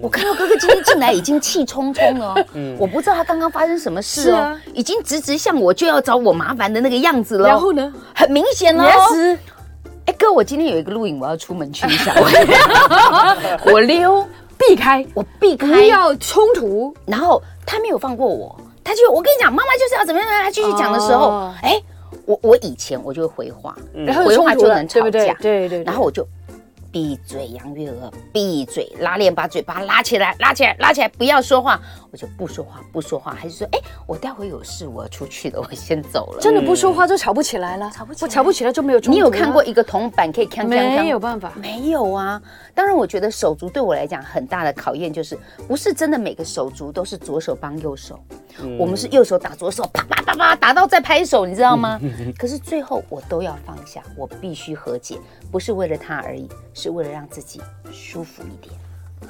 [0.01, 7.47] 我看到哥哥今天进来已经气冲冲了， 嗯，我不知道他刚刚发生什么事哦，已经直直向我就要找我麻烦的那个样子了。
[7.47, 8.85] 然后呢，很明显哦。
[10.05, 12.13] 哎哥，我今天有一个录影，我要出门去一下，
[13.65, 16.93] 我溜，避开，我避开，不要冲突。
[17.05, 21.81] 然后他没有放过我，他就我跟你讲，妈妈就是要怎么样，他继续讲的时候，哎，
[22.25, 26.27] 我我以前我就会回话，然后回话就能吵架，对对对，然后我就。
[26.93, 28.13] 闭嘴，杨月娥！
[28.31, 31.81] 闭嘴，拉链把嘴巴拉起来，拉起来，拉起来，不要说话。
[32.13, 36.39] 我就不说话，不说话，还是说，哎，我待会有事，我要出去了， 我先走了。
[36.39, 38.99] 真的不说话就吵不起来了，吵不起来，吵不起来就没有。
[38.99, 41.01] 你有看过一个铜板可以锵锵锵？
[41.01, 42.39] 没有办法，没有啊。
[42.75, 45.35] 当然，我觉得手足对我来讲很大的考验就是，
[45.67, 48.23] 不是真的每个手足都是左手帮右手，
[48.77, 51.99] 我们是右手打左手，啪啪啪啪打到再拍手，你知道吗？
[52.37, 55.17] 可是最后我都要放下，我必须和解，
[55.51, 57.59] 不是为了他而已，是为了让自己
[57.91, 58.79] 舒服一点。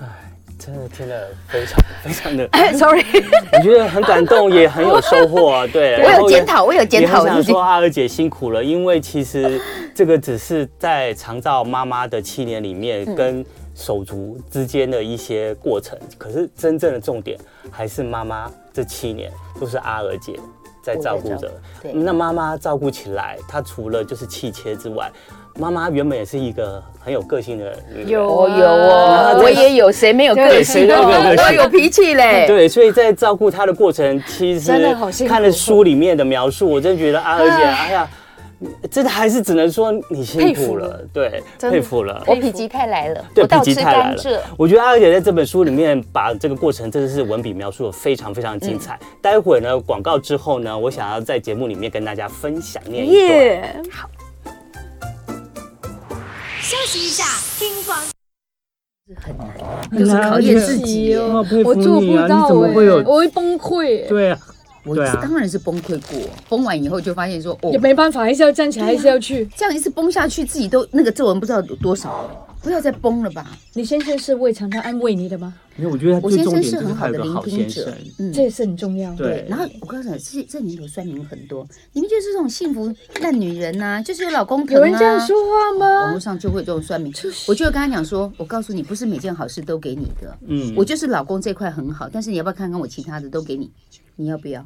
[0.01, 0.32] 哎。
[0.59, 3.03] 真的听得非常非常的， sorry，
[3.51, 5.67] 我觉得很感动，也很有收获啊。
[5.71, 7.21] 对，我有检讨，我有检讨。
[7.21, 9.59] 我想说阿娥姐辛苦了，因为其实
[9.93, 17.37] 这个只是在长照妈妈的七年里面跟手足之间的一些过程，可是真正的重点
[17.69, 20.39] 还是妈妈这七年都是阿娥姐
[20.81, 21.51] 在照顾着。
[21.93, 25.11] 那妈妈照顾起来，她除了就是气切之外。
[25.59, 30.87] 妈妈原本也是一个很有个性的人，有有哦，我也有，谁没有个性？
[30.87, 32.45] 我有脾气嘞。
[32.49, 34.71] 对，所以在照顾她的过程，其实
[35.27, 38.09] 看了书里面的描述，我真觉得阿娥姐，哎呀，
[38.89, 42.23] 真的还是只能说你辛苦了，对，佩服了。
[42.25, 44.41] 我否极泰来了，对，否极泰来了。
[44.57, 48.97] 我觉得阿娥姐在这本书里面把这个过程真的是文笔描述的非常非常精彩。
[49.21, 53.83] 待会呢，广告之后呢，我想要在节目里面跟大家分享念一段。
[53.91, 54.09] 好。
[56.63, 57.25] 休息一下，
[57.59, 57.99] 听广。
[59.17, 61.45] 很难，就是考验自己哦。
[61.65, 63.03] 我做不到，怎么会有？
[63.05, 64.07] 我会崩溃。
[64.07, 64.39] 对啊。
[64.85, 69.45] 我当然是崩溃过，崩完以后就发现说，哦，也没办法，还是要站起来，还是要去。
[69.57, 73.55] 这样一次崩下去，自己都那个皱纹不知道有多少，不要再崩了吧。
[73.73, 75.53] 你先生是会常常安慰你的吗？
[75.75, 79.13] 没有我觉得我先生是很好的聆听者，嗯，这也是很重要。
[79.15, 84.79] 对，然后我告诉你，这这年头酸民很多，你们就是这种幸福烂女人呐，就是有老公疼啊。
[84.79, 86.01] 有人这样说话吗？
[86.03, 87.11] 网络上就会有这种酸民，
[87.47, 93.69] 我就会跟他讲说，我告诉你，不是每件好事都给你的，嗯，我就是老公这块很好，但是你要不要看看我其他的都给你，
[94.15, 94.65] 你要不要？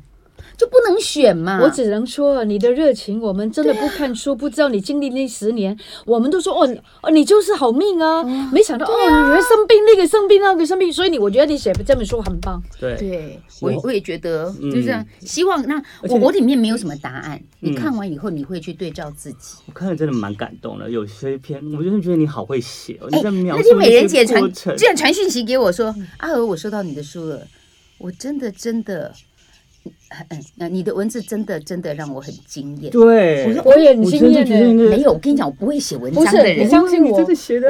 [0.57, 1.59] 就不能选嘛？
[1.61, 6.67] 我只能说，你的热情，我们真的不看书，不知道你经历那十年，我们都说哦
[7.01, 8.23] 哦，你就是好命啊！
[8.51, 12.61] 没想到哦，你会生病，那个生病，那个生病，所以你，我觉得你写这本书很棒。
[12.79, 15.05] 对，对我我也觉得，就是这样。
[15.19, 19.57] 希望那我我里面没有什么答案，你看完以后你会去对照自己。
[19.67, 23.07] 我看了真的蛮感动的，有些篇我真的觉得你好会写哦。
[23.11, 27.45] 你在描述那天美人姐传这样传讯息给我说，阿娥，我收到你的书了，
[27.99, 29.13] 我真的真的。
[30.29, 32.91] 嗯，那你的文字真的真的让我很惊艳。
[32.91, 34.47] 对，我我也很惊艳。
[34.75, 36.65] 没有，我跟你讲，我不会写文章的人。
[36.65, 37.19] 你相信我，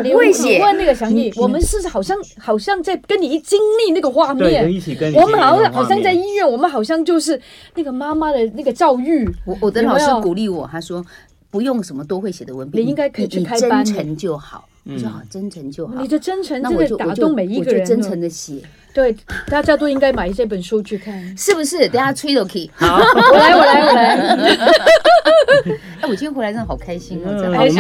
[0.04, 0.62] 你会写。
[0.62, 7.40] 问那个祥毅，我们是好像好像在跟你一经历那个画面，一起跟我们好像好像在医院，我们好像就是
[7.76, 9.28] 那个妈妈的那个教育。
[9.46, 11.06] 我我的老师鼓励我，他说
[11.50, 14.68] 不用什么都会写的文笔，你应该可以去开班，真诚就好。
[14.86, 16.02] 我说好，真诚就好。
[16.02, 18.62] 你的真诚真的打动每一个人，真诚的写。
[18.98, 21.88] 对，大家都应该买这本书去看，是不是？
[21.90, 22.68] 等下吹都可以。
[22.74, 24.16] 好，我来，我来，我来。
[26.02, 27.78] 哎，我今天回来真的好开心哦，好爱你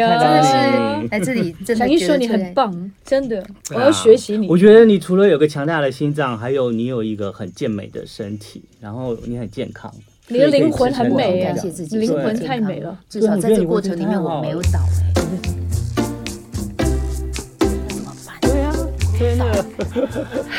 [0.00, 0.18] 啊！
[0.18, 0.52] 真的是
[1.08, 4.48] 来这里，祥毅说你很棒，真的，我要学习你。
[4.48, 9.88] 我觉得你除了有个强大的心脏，还有你有一个很健美的身体，然后你很健康，
[10.26, 12.98] 你的灵魂很美，感谢自己，灵魂太美了。
[13.08, 14.80] 至少在这过程里面，我没有倒。
[19.18, 19.64] 真的，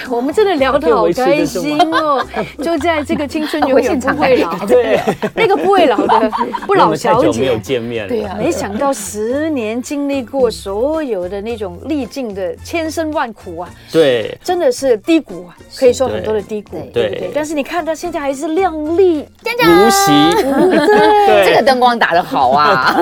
[0.09, 2.25] 我们真的聊得好开心哦！
[2.63, 4.99] 就在这个青春永远不会老， 对，
[5.35, 6.31] 那个不会老的
[6.65, 17.09] 不老小姐，没有见面，对啊，没想到十年经历过所有的那种历尽的千辛万苦啊，对，真的是低谷啊，可以说很多的低谷，对。
[17.09, 17.31] 对。
[17.33, 19.25] 但是你看她现在还是靓丽。
[19.59, 22.95] 如昔，对，这个灯光打得好啊！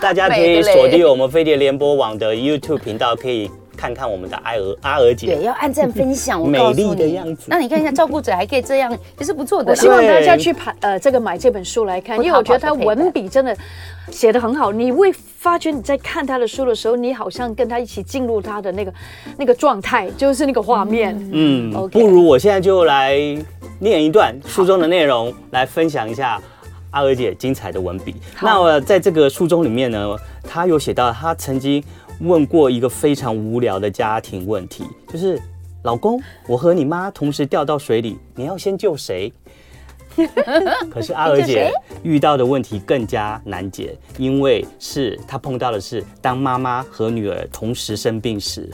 [0.00, 3.50] 大家可以锁定我们飞碟联播网的 YouTube 频道，可以。
[3.76, 7.44] 看看我们的艾娥阿娥姐，对，要按赞分享，我美丽的样子。
[7.48, 9.70] 那你看一下，照顾者还可以这样，也是不错的。
[9.70, 13.56] 我希望大家去排呃这个买这本书来看，因为我觉得他文笔真的
[14.10, 14.72] 写的很好。
[14.72, 18.94] 你会发觉你在看他的书的时候，你好像跟他一起进入他的那个
[19.36, 21.16] 那个状态，就是那个画面。
[21.32, 23.16] 嗯，不如我现在就来
[23.78, 26.40] 念一段书中的内容，来分享一下
[26.90, 28.14] 阿娥姐精彩的文笔。
[28.40, 31.82] 那我在这个书中里面呢，他有写到他曾经。
[32.20, 35.40] 问过一个非常无聊的家庭问题，就是
[35.82, 39.32] 老公，我和你妈同时掉到水里，你要先救谁？
[40.90, 41.72] 可是阿娥姐
[42.04, 48.70] 遇到的问题更加难解，因为是她碰到的是当妈妈和女儿同时生病时，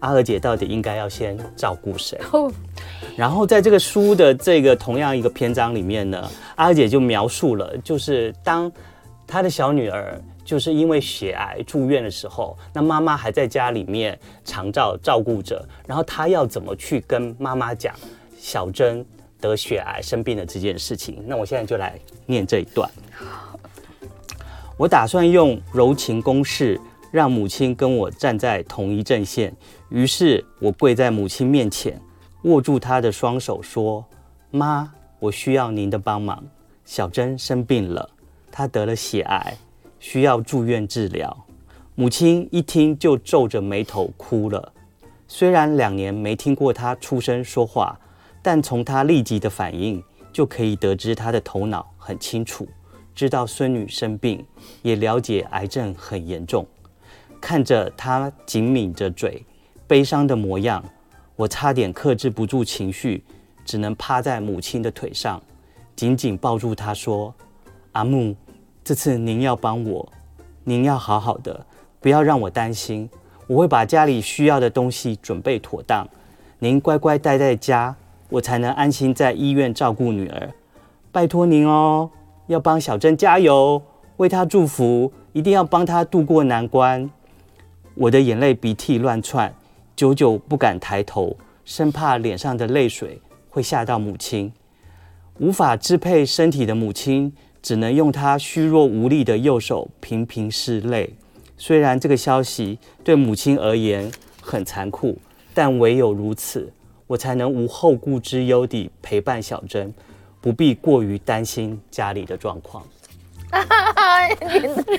[0.00, 2.18] 阿娥姐到底应该要先照顾谁？
[3.16, 8.70] 然后在这个书的这个同样一个篇章里面呢，阿娥姐就描述了，就是当
[9.26, 10.20] 她的小女儿。
[10.50, 17.94] 就是因为血癌住院的时候，那妈妈还在家里面长照照顾着，然后她要怎么去跟妈妈讲
[18.36, 19.06] 小珍
[19.40, 21.22] 得血癌生病的这件事情？
[21.24, 22.90] 那我现在就来念这一段。
[24.76, 26.80] 我打算用柔情攻势
[27.12, 29.54] 让母亲跟我站在同一阵线，
[29.88, 31.96] 于是我跪在母亲面前，
[32.42, 34.04] 握住她的双手说
[34.50, 36.44] ：“妈，我需要您的帮忙。
[36.84, 38.10] 小珍生病了，
[38.50, 39.56] 她得了血癌。”
[40.00, 41.46] 需要住院治疗，
[41.94, 44.72] 母亲一听就皱着眉头哭了。
[45.28, 47.96] 虽然两年没听过她出声说话，
[48.42, 52.66] 但从她立即的反应就可以得知她的头脑很清楚，
[53.14, 54.44] 知道孙女生病，
[54.80, 56.66] 也了解癌症很严重。
[57.38, 59.44] 看着她紧抿着嘴，
[59.86, 60.82] 悲伤的模样，
[61.36, 63.22] 我差点克制不住情绪，
[63.66, 65.40] 只能趴在母亲的腿上，
[65.94, 67.34] 紧紧抱住她说
[67.92, 68.34] ：“阿木。”
[68.90, 70.12] 这次您要帮我，
[70.64, 71.64] 您要好好的，
[72.00, 73.08] 不要让我担心。
[73.46, 76.04] 我会把家里需要的东西准备妥当，
[76.58, 77.94] 您乖乖待在家，
[78.28, 80.50] 我才能安心在医院照顾女儿。
[81.12, 82.10] 拜托您哦，
[82.48, 83.80] 要帮小珍加油，
[84.16, 87.08] 为她祝福，一定要帮她度过难关。
[87.94, 89.54] 我的眼泪鼻涕乱窜，
[89.94, 94.52] 久久不敢抬头，生怕脸上的泪水会吓到母亲。
[95.38, 97.32] 无法支配身体的母亲。
[97.62, 101.14] 只能用他虚弱无力的右手频频拭泪。
[101.56, 105.18] 虽然这个消息对母亲而言很残酷，
[105.52, 106.72] 但唯有如此，
[107.06, 109.92] 我才能无后顾之忧地陪伴小珍，
[110.40, 112.82] 不必过于担心家里的状况。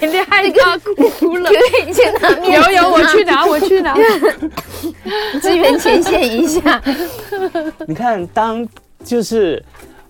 [0.01, 3.95] 你你害他哭了，可以去拿面有有，我去拿， 我去拿，
[5.41, 6.81] 支援前线一下。
[7.87, 8.67] 你看，当
[9.05, 9.63] 就是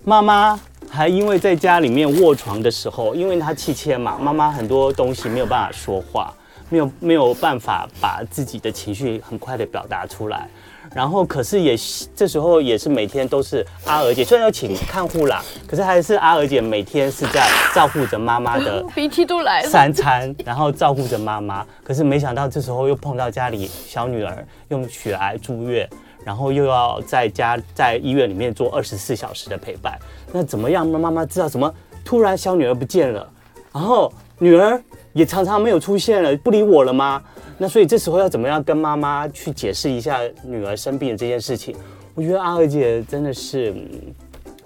[0.04, 0.60] 妈妈
[0.94, 6.30] 还因为在家里面卧床的时候，因为她气切嘛，妈妈很多东西没有办法说话，
[6.68, 10.46] 没有没有办法把自己的情绪很快的表达出来。
[10.94, 11.74] 然后，可是也
[12.14, 21.66] 这时候也是每天都是阿娥姐，虽然要请看护啦，可是还是阿娥姐每天是在照顾着妈妈的鼻涕都来了三餐，然后照顾着妈妈。
[21.82, 25.88] 可是没想到这时候又碰到家里小女儿用血癌住院，
[26.24, 29.98] 然后又要在家在医院里面做二十四小时的陪伴。
[30.32, 30.86] 那怎么样？
[30.86, 31.72] 妈妈知道怎么
[32.04, 33.28] 突然小女儿不见了，
[33.72, 37.22] 然后女儿也常常没有出现了，不理我了吗？
[37.58, 41.76] 那所以这时候要怎么样跟妈妈去解释一下女儿生病的这件事情？
[42.14, 43.74] 我觉得阿娥姐真的是，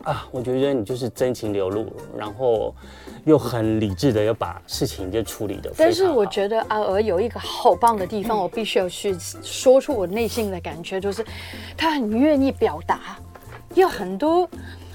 [0.02, 2.74] 啊，我觉得你就是真情流露，然后
[3.26, 5.70] 又很理智的要把事情就处理的。
[5.76, 11.22] 但是我觉得阿娥有一个好棒的地方，我必须要去说出我内心的感觉，就是
[11.76, 13.18] 她很愿意表达，
[13.74, 14.48] 有很多。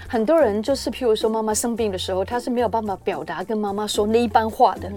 [0.08, 4.92] 很多人就是，譬如说妈妈生病的时候，他是没有办法表达跟妈妈说那一般话的，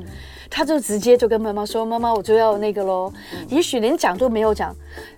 [0.55, 3.12] 他就直接就跟妈妈说：“妈妈，我就要那个喽。”
[3.50, 4.72] 也许连讲都没有讲。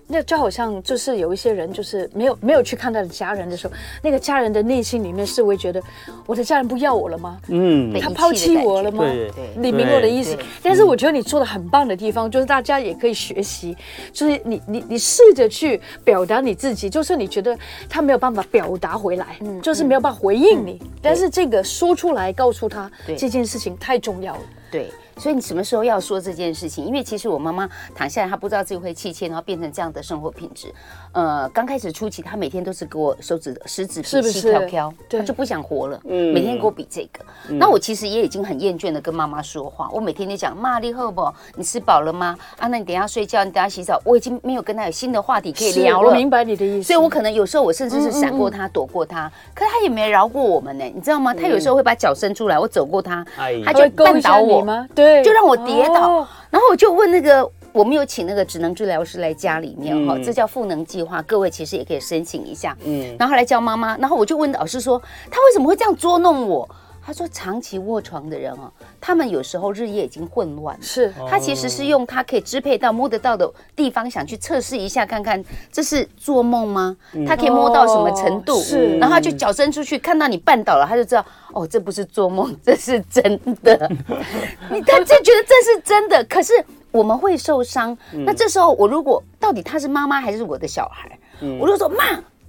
[0.09, 5.79] 那就好像就是有一些人，就是没有没有去看他的家人的时候，那个家人的内心里面是会觉得，
[6.25, 7.37] 我的家人不要我了吗？
[7.49, 9.03] 嗯，他抛弃我了吗？
[9.03, 10.35] 对对，你明我的意思。
[10.63, 13.77] 但是我觉得你做的很棒的地方，就是大家也可以学习，
[14.11, 17.55] 就是你你你试着去表达你自己，就是你觉得
[17.87, 24.89] 他没有办法表达回来，嗯，就是没有办法回应你，但是这个说出来告诉他这件事情太重要了，对。
[25.17, 26.85] 所以你什么时候要说这件事情？
[26.85, 30.73] 因为其实我妈妈躺下来，她不知道自己会气切，然后变成这样的生活品质。
[31.11, 35.99] 呃，刚开始初期，她每天都是给我手指、食指比细飘飘，她就不想活了。
[36.05, 37.25] 嗯，每天给我比这个。
[37.49, 39.89] 嗯、那我其实也已经很厌倦的跟妈妈说话。
[39.91, 41.27] 我每天就讲：妈，你好不？
[41.55, 42.37] 你吃饱了吗？
[42.59, 43.99] 啊，那你等下睡觉，你等下洗澡。
[44.03, 46.09] 我已经没有跟她有新的话题可以聊了。
[46.09, 46.87] 我明白你的意思。
[46.87, 50.85] 所以我可能有时候我甚至是闪过她，躲过她，可是她也没饶过我们呢。
[50.93, 51.33] 你知道吗？
[51.33, 53.25] 她有时候会把脚伸出来，我走过她，
[53.65, 54.87] 她就绊倒我吗？
[55.07, 55.85] 对，就让我跌。
[55.87, 62.75] 哦、然后我就问那个，我们有请那个职能治疗师来家里面哈，嗯、这叫赋能计划，各位其实也可以申请一下。
[62.83, 65.01] 嗯，然后来教妈妈，然后我就问老师说，
[65.31, 66.69] 他为什么会这样捉弄我？
[67.07, 75.41] 他说，长期卧床的人哦，他们有时候日夜已经混乱，是他其实是用他可以支配到摸得到的地方，想去测试一下，看看
[75.71, 76.97] 这是做梦吗？
[77.25, 78.59] 他可以摸到什么程度？
[78.59, 81.25] 是，然后他就脚伸出去，看到你绊倒了，他就知道。
[81.53, 83.23] 哦，这不是做梦， 这是真
[83.63, 83.89] 的。
[84.69, 86.51] 你他就觉得这是真的，可是
[86.91, 87.97] 我们会受伤。
[88.13, 92.03] 嗯、那这时候，我如果到底他是妈妈还是我的小孩，嗯、我就说妈，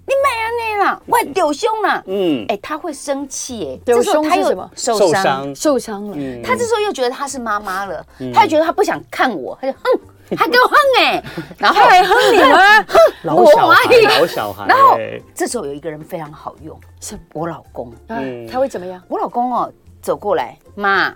[0.08, 2.02] 你没有你啦，我丢胸啦。
[2.06, 4.70] 嗯，哎，他会生气哎，丢胸是什么？
[4.74, 6.14] 受伤，受伤了。
[6.16, 10.00] 嗯、他这时候又觉得他是妈妈了，嗯、他就觉得他不想看我，他就哼。
[10.36, 11.24] 还给我哼哎，
[11.56, 12.86] 然后还哼你吗？
[13.22, 13.82] 老小孩，
[14.18, 14.66] 老小孩。
[14.66, 14.98] 然后
[15.34, 17.90] 这时候有一个人非常好用，是我老公。
[18.08, 19.02] 嗯，他会怎么样？
[19.08, 21.08] 我老公哦，走过来，妈，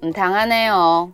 [0.00, 1.10] 唔通安尼哦，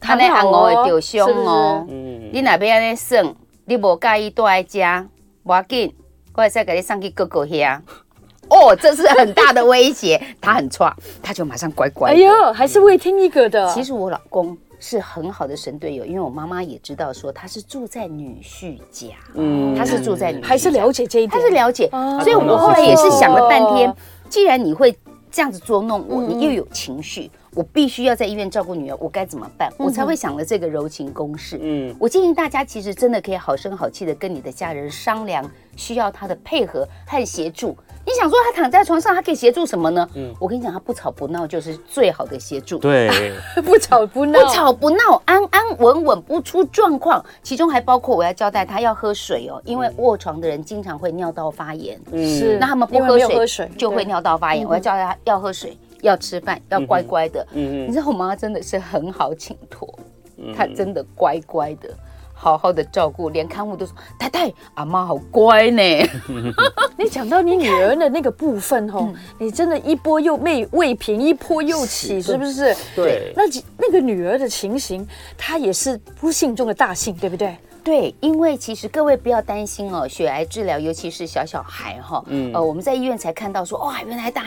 [0.00, 1.84] 他那喊我会丢胸哦。
[1.90, 3.34] 嗯，你那边安尼算，
[3.66, 5.06] 你无介意多爱家，
[5.44, 5.94] 不要紧，
[6.38, 7.80] 我会再给你上去哥哥遐。
[8.48, 12.12] 哦，这是很大的威胁， 他很差，他就马上乖乖。
[12.12, 13.68] 哎呦，还是会听一个的。
[13.74, 14.56] 其实我老公。
[14.80, 21.90] 是很好的神队友，因为我妈妈也知道说他是住在女婿家，嗯，他是住在女婿家，还是了解这一点，他是了解，
[22.22, 23.92] 所以我后来也是想了半天，
[24.28, 24.96] 既然你会
[25.38, 29.72] 这样子捉弄我，你又有情绪，我必须要在医院照顾女儿，我该怎么办？
[29.78, 31.56] 我才会想了这个柔情公式。
[31.62, 37.76] 嗯，我建议大家其实真的可以好声好气的跟你的家人商量，需要他的配合和协助。
[38.08, 40.08] 你想说他躺在床上，他可以协助什么呢？
[40.14, 42.78] 嗯，我跟你讲，他不吵不闹就是最好的协助。
[42.78, 43.10] 对，
[43.62, 47.22] 不吵不闹，不吵不闹，安安稳稳，不出状况。
[47.42, 52.00] 其中还包括我要交代他要喝水哦，因为卧床的人经常会尿道发炎。
[52.10, 52.56] 嗯，是。
[52.58, 54.66] 那他们不喝水就会尿道发炎。
[54.66, 57.46] 我要交代他要喝水，要吃饭，要乖乖的。
[57.52, 57.88] 嗯嗯。
[57.88, 59.86] 你知道我妈真的是很好请托，
[60.56, 61.90] 她真的乖乖的。
[62.40, 65.82] 好好的照顾，连看护都说：“太太，阿妈好乖呢。
[66.96, 72.74] ”你讲到你女儿的那个部分哦，你真的一波又未未平，一波又起，是不是？
[72.94, 73.32] 对。
[73.34, 73.42] 那
[73.76, 77.56] 那个女儿的情形，她也是不幸中的大幸，对不对？
[77.84, 84.44] 对，因为其实各位不要担心哦，血癌治疗，尤其是小小孩哈，嗯，呃，我们在医院才看到说，哇，原来大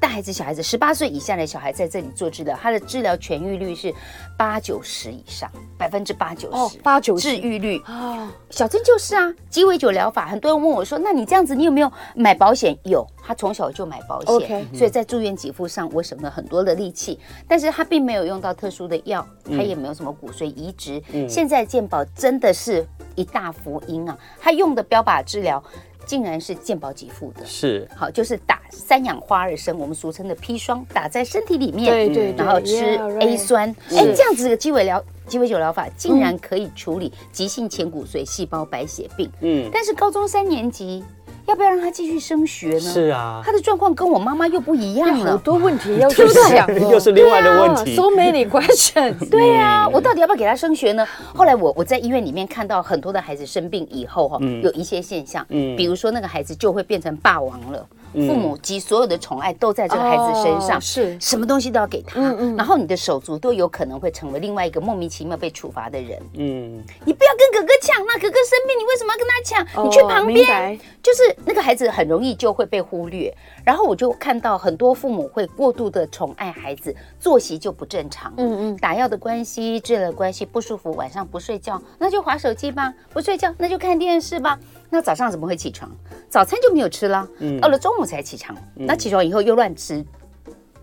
[0.00, 3.94] 大孩子、小孩子，十八岁以下的小孩在这里做治疗，他的治疗痊愈率是
[4.40, 8.32] 八九十以上，百分之八九十，八九十治愈率啊。
[8.48, 12.74] 小珍就是啊，鸡尾酒疗法，很多人问我说，那你这样子，你有没有买保险？
[12.84, 22.86] 有，他从小就买保险.所以在住院给付上我省了很多的力气，但是他并没有用到特殊的药，他也没有什么骨髓移植，嗯、现在健保真的是。
[23.16, 24.16] 一大福音啊！
[24.40, 25.62] 他用的标靶治疗
[26.06, 41.04] 竟然是健保给付的，是好，就是打三氧化二砷，我们俗称的砒霜，打在身体里面，对对，然后吃 A 酸，哎，这样子的鸡尾疗鸡尾酒疗法竟然可以处理急性前骨髓细胞白血病，嗯，但是高中三年级。
[41.46, 42.80] 要不要让他继续升学呢？
[42.80, 47.96] 是啊，他的状况跟我妈妈又不一样了，好多问题要去想， 又是另外的问题。
[47.96, 49.16] So many questions。
[49.30, 51.04] 对啊，我到底要不要给他升学呢？
[51.34, 57.84] 后来我我在医院里面看到很多的孩子生病以后哈，有一些现象，嗯，比如说那个孩子就会变成霸王了。
[58.12, 62.20] 父母及所有的宠爱都在这个孩子身上，是什么东西都要给他，
[62.56, 66.20] 然后你的手足都有可能会成为另外一个莫名其妙被处罚的人。
[66.34, 69.84] 嗯，你不要跟哥哥抢，那哥哥生病，你为什么要跟他抢？
[69.86, 73.34] 你去旁边，就是那个孩子很容易就会被忽略。
[73.64, 78.32] 然后我就看到很多父母会过度的宠爱孩子，作息就不正常。
[78.36, 84.58] 嗯嗯，打药的关系，治疗的关系不舒服，晚上不睡觉，那就划手机吧；不睡觉，那就看电视吧。
[84.90, 85.90] 那早上怎么会起床？
[86.28, 87.28] 早餐就没有吃了，
[87.60, 88.56] 到了中午才起床。
[88.74, 90.04] 那起床以后又乱吃。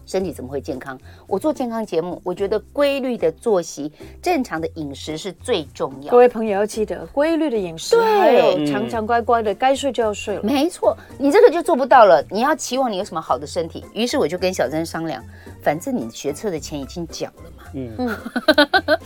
[0.08, 0.98] 身体怎么会健康？
[1.28, 3.92] 我做健康节目，我觉得规律的作息、
[4.22, 6.10] 正常的饮食是最重要。
[6.10, 10.42] 各位朋友要记得规律的饮食，对，常常乖乖的，该睡就要睡了。
[10.42, 12.24] 没错，你这个就做不到了。
[12.32, 13.86] 你要期望你有什么好的身体？
[13.94, 15.24] 于是我就跟小珍商量，
[15.62, 18.18] 反正你学测的钱已经缴了嘛，嗯，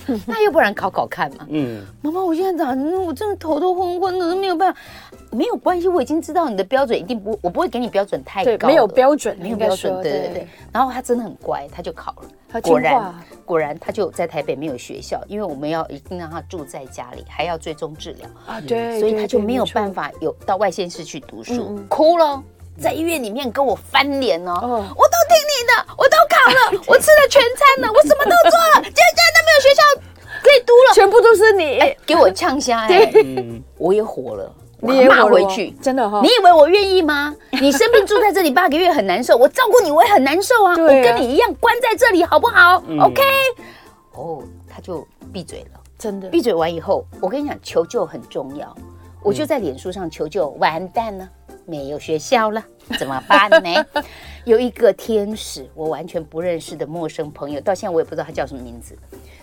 [0.27, 1.47] 那要不然考考看嘛。
[1.49, 2.79] 嗯，妈妈，我现在咋？
[3.01, 4.79] 我真的头都昏昏的，都没有办法。
[5.31, 8.67] 没有关系，我已经知道你的标准一定不，我不会给你标准太高。
[8.67, 10.47] 没有标准，没有标准，对对对。
[10.71, 12.61] 然后他真的很乖，他就考了。
[12.61, 18.59] 果然，果然他就在台北没有学校，因为我们要一定让他住在家里，还要追踪治疗啊。
[18.61, 22.43] 对，所以他就没有办法有到外县市去读书，哭了，
[22.77, 24.53] 在医院里面跟我翻脸哦。
[24.53, 29.81] 我都听你的，我都考了， 我吃了全餐了，我什么都做了，现在都没有学校
[30.43, 33.13] 可以读了，全部都是你给我呛瞎，哎，
[33.77, 34.53] 我也火了。
[34.81, 36.21] 骂回去，真的哈？
[36.21, 37.35] 你以为我愿意吗？
[37.61, 40.71] 你生病住在这里八个月很难受，我照顾你我也很难受啊！
[40.71, 43.21] 我跟你一样关在这里好不好？OK？
[44.13, 46.29] 哦，他就闭嘴了，真的。
[46.29, 48.75] 闭嘴完以后，我跟你讲，求救很重要。
[49.23, 51.29] 我就在脸书上求救，完蛋了，
[51.65, 52.63] 没有学校了，
[52.97, 53.85] 怎么办呢？
[54.45, 58.97] 有一个天使，我完全不认识的陌生朋友，到现在我也不知道他叫什么名字。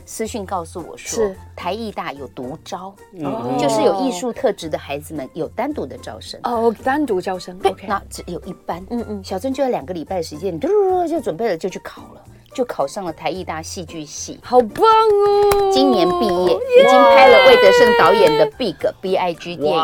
[0.09, 1.37] 私讯告诉我说，是。
[1.55, 6.41] 台艺大有独招，嗯、就是有艺术特质的孩子们有单独的招生。
[6.45, 12.25] 哦，单独招生，对那只有一班，嗯嗯，小珍就要两个礼拜的时间，嘟嘟嘟就准备了，就去考了。
[12.55, 15.71] 就考上了台艺大戏剧系，好棒哦！
[15.73, 19.83] 今年毕业，已经拍了魏德圣导演的《Big B I G》电影，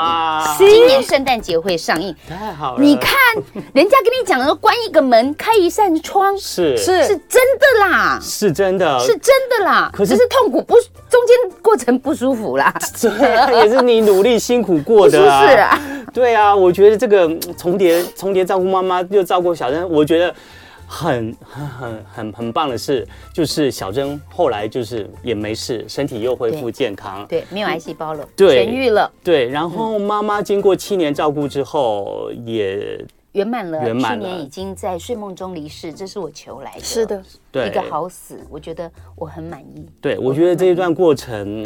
[0.59, 2.15] 今年圣诞节会上映。
[2.29, 2.83] 太好了！
[2.83, 3.15] 你看，
[3.75, 9.91] 人家跟你讲的，关一个门，开一扇窗，是是是真的啦，是真的，是真的啦。
[9.93, 10.75] 可是痛苦不，
[11.09, 12.75] 中间过程不舒服啦。
[13.01, 15.47] 对，也是你努力辛苦过的啊。
[15.47, 15.81] 是啊，
[16.13, 20.35] 对啊，我觉得这个重叠重叠照顾妈妈又照顾小珍，我觉得。
[20.87, 29.49] 很很很很很棒的是，就是小珍后来就是也没事，身体又恢复健康，对，没有癌细胞了，对，痊愈了，对。
[29.49, 39.85] 然后妈妈经过七年照顾之后也圆满了，圆满了，去年已经在睡梦中离世，这是我求来的，是的，对，一个好死，我觉得我很满意。
[40.01, 41.65] 对，我觉得这一段过程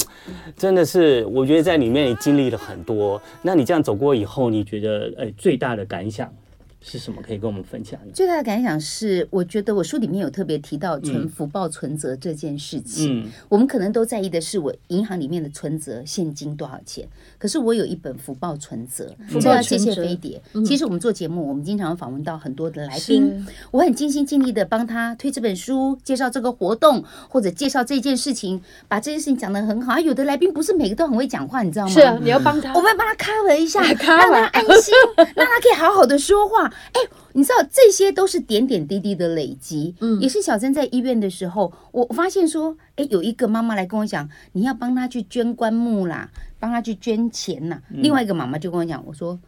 [0.56, 3.20] 真的是，我觉得在里面也经历了很多。
[3.42, 6.32] 那你这样走过以后，你觉得哎最大的感想？
[6.80, 7.98] 是什么可以跟我们分享？
[8.12, 13.22] 最大的感想是，我觉得我书里面有特别提到存福报存折这件事情。
[13.24, 17.08] 嗯，我们可能都在意的是我银行里面的存折现金多少钱，
[17.38, 19.14] 可是我有一本福报存折。
[19.28, 20.42] 福报存折，谢谢飞碟。
[20.66, 29.98] 其实我们做节目，我们经常访问到很多的来宾，我很尽心尽力的帮他推这本书，介绍这个活动，或者介绍这件事情，把这件事情讲得很好。
[29.98, 31.90] 有的来宾不是每个都很会讲话，你知道吗？
[31.92, 34.94] 是啊，你要帮他，我们要帮他 cover 一下，让他安心，
[35.36, 36.64] 让他可以好好的说话。
[36.92, 37.00] 哎，
[37.38, 46.28] 你知道这些都是点点滴滴的累积，嗯，也是小珍在医院的时候，我发现说，哎，有一个妈妈来跟我讲，你要帮她去捐棺木啦，
[46.58, 47.80] 帮她去捐钱呐。
[47.90, 49.38] 嗯、另外一个妈妈就跟我讲，我说，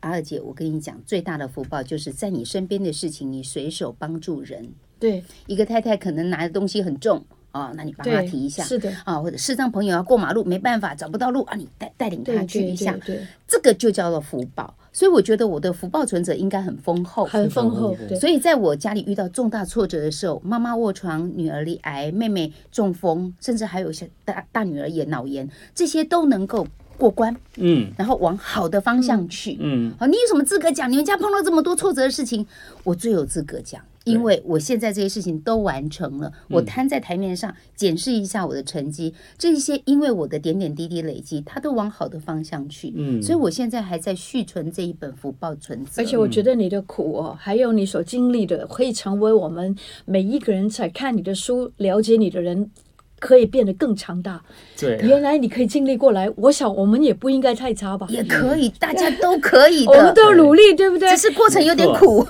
[0.00, 4.68] 阿二姐，我跟你讲，最大的福报就是在你身边的事情，你随手帮助人。
[4.98, 7.24] 对，一个太太可能拿的东西很重。
[7.50, 14.74] 啊，那你帮他提一下，是的啊，或者视障朋友要过马路没办法找不到路啊，你带带领他去一下，对对对对，这个就叫做福报。
[14.92, 17.96] 所以我觉得我的福报存折应该很丰厚，很丰厚。
[18.20, 26.66] 所以在我家里遇到重大挫折的时候，妈妈卧床，女儿罹癌，妹妹中风，甚至还有一些大大女儿也脑炎，这些都能够。
[26.98, 30.90] 过关，嗯，然后往好的方向去，嗯，好，你有什么资格讲？
[30.90, 32.44] 你们家碰到这么多挫折的事情，
[32.82, 52.70] 我最有资格讲，因为我现在这些事情都完成了，我摊在台面上检视一下我的成绩，这些因为我的点点滴滴累积，它都往好的方向去，嗯，所以我现在还在续存这一本福报存折，而且我觉得你的苦哦，还有你所经历的，会成为我们每一个人在看你的书、了解你的人。
[53.18, 54.40] 可以变得更强大。
[54.78, 56.30] 对，原来你可以经历过来。
[56.36, 58.06] 我想我们也不应该太差吧？
[58.10, 59.92] 也可以，大家都可以的。
[59.92, 61.10] 我们都努力，对不对？
[61.10, 62.26] 只是过程有点苦，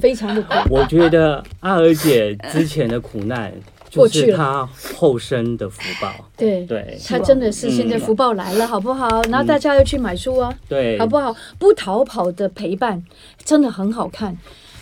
[0.00, 0.48] 非常的苦。
[0.70, 3.52] 我觉得阿娥姐之前的苦难，
[3.90, 6.12] 就是她后生的福报。
[6.36, 9.22] 对对，她真的是现在福报来了，好不好？
[9.24, 11.34] 然后大家要去买书啊，对，好不好？
[11.58, 13.02] 不逃跑的陪伴
[13.44, 14.36] 真的很好看，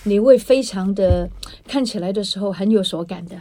[0.05, 1.29] 你会非常的
[1.67, 3.37] 看起来的时候很有所感的。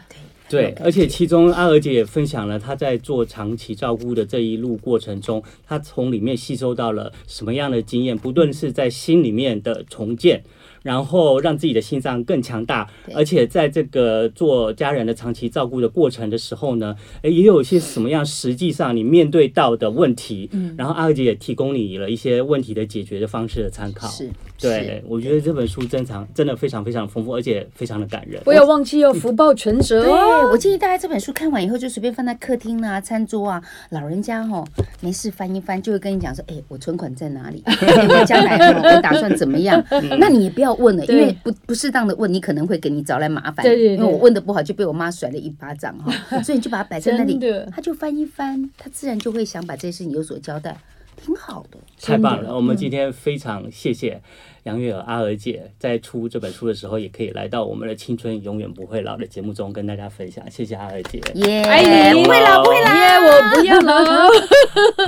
[0.49, 10.43] 对，而且其中阿娥姐也分享了她在做长期照顾的这一路过程中，她从里面吸收到了什么样的经验，不论是在心里面的重建。
[10.81, 24.07] 然后让自己的心脏更强大，而且在这个做家人的长期照顾的过程的时候呢，诶，也有一些什么样实际上你面对到的问题，嗯，然后阿娥姐也提供你了一些问题的解决的方式的参考。
[24.07, 28.41] 是，对，我觉得这本书珍藏真的非常非常丰富，而且非常的感人。
[28.43, 30.01] 不要忘记要福报存折。
[30.01, 30.11] 对，
[30.51, 34.65] 我建议大家这本书看完以后就随便放在客厅啊、餐桌啊，老人家哦
[35.01, 37.61] 没事翻一翻，就会跟你讲说，哎，我存款在哪里？
[37.67, 39.83] 我将来我打算怎么样？
[40.19, 40.69] 那你也不要。
[40.79, 43.65] 问了，因为不不适当的问，你可能会给你找来麻烦。
[43.65, 46.09] 对对对，因为我问的不好，就被我妈甩了一巴掌哈。
[46.41, 47.37] 所以你就把它摆在那里，
[47.69, 50.77] 他就翻一翻，他自然就会想把这些事情有所交代，
[51.23, 51.77] 挺好的。
[52.01, 52.55] 太棒了！
[52.55, 54.21] 我们今天非常谢谢
[54.63, 60.43] 杨月娥阿娥姐，在出这本书的时候，也可以来到我们的青春永远不会老的节目中跟大家分享。
[60.49, 61.61] 谢谢阿娥姐，耶！
[61.63, 63.17] 爱你，不会老，不会老，耶！
[63.19, 64.29] 我不要老。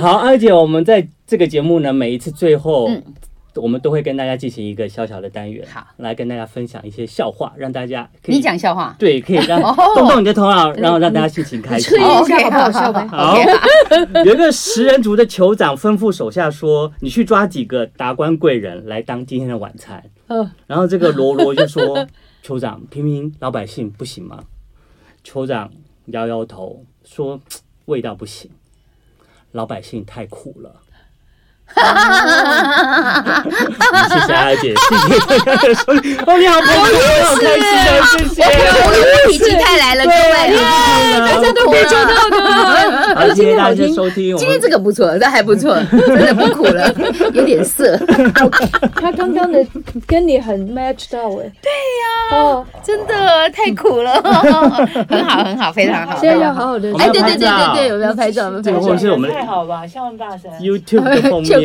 [0.00, 2.88] 好，阿娥姐，我们在这个节目呢，每一次最后。
[3.56, 9.60] 我们都会跟大家进行一个小小的单元，好，来跟大家分享一些笑话，让大家可以你讲笑话，对，可以让
[9.94, 11.90] 动动你的头脑，然后让大家心情开心。
[11.90, 13.06] 吹一下好不好笑吧？
[13.08, 13.36] 好，
[14.24, 22.06] 有一个食人族的酋长吩咐手下说：“你去抓几个达官贵人来当今天的晚餐。”嗯，然后这个罗罗就说
[22.42, 24.44] ：“酋长，平民老百姓不行吗？”
[25.24, 25.70] 酋长
[26.06, 27.40] 摇摇头说
[27.84, 28.50] ：“味道不行，
[29.52, 30.76] 老百姓太苦了。”
[31.74, 34.08] 哈哈哈哈哈！
[34.08, 36.16] 谢谢阿姐，谢谢大家的收听。
[36.26, 38.04] 哦，你好，朋友，我好开心啊！
[38.12, 38.42] 谢谢。
[38.44, 38.98] 我的
[39.30, 40.34] 体积太来了，各位，
[41.18, 42.34] 大家都可以做到的。
[43.16, 44.36] 好，谢谢大家收听。
[44.36, 46.92] 今天这个不错，这还不错，真的不苦了，
[47.32, 47.96] 有点涩。
[49.00, 49.64] 他刚刚的
[50.06, 51.50] 跟你很 match 到哎。
[51.62, 53.14] 对呀，哦，真的
[53.50, 54.14] 太苦了，
[55.08, 56.18] 很好，很好，非常好。
[56.20, 61.61] 现在要好好的，哎，对对对对对，我们要拍照，这个是我们太好吧，笑万大神 YouTube 的封面。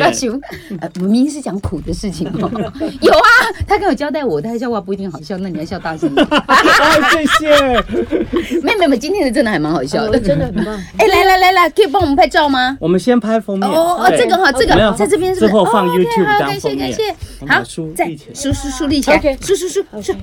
[0.80, 2.50] 呃，明明是讲苦的事情哦。
[3.00, 3.28] 有啊，
[3.66, 6.26] 他跟我交代我，他的笑话不一定好笑，那你要笑大声一点。
[7.10, 7.82] 谢谢。
[8.62, 10.74] 没有没有，今天的真的还蛮好笑的，真的很棒。
[10.98, 12.76] 哎，来来来来，可以帮我们拍照吗？
[12.80, 13.68] 我们先拍封面。
[13.68, 15.40] 哦哦，这个哈，这个在这边是。
[15.40, 16.78] 之后放 YouTube 当封面。
[16.78, 17.14] 感谢感谢。
[17.46, 17.62] 好，
[17.94, 20.14] 再输输输立起来，输输输输。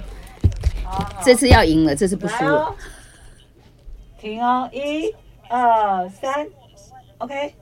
[1.24, 2.74] 这次要赢了，这次不输了。
[4.20, 5.14] 停哦，一、
[5.50, 6.48] 二、三
[7.18, 7.54] ，OK。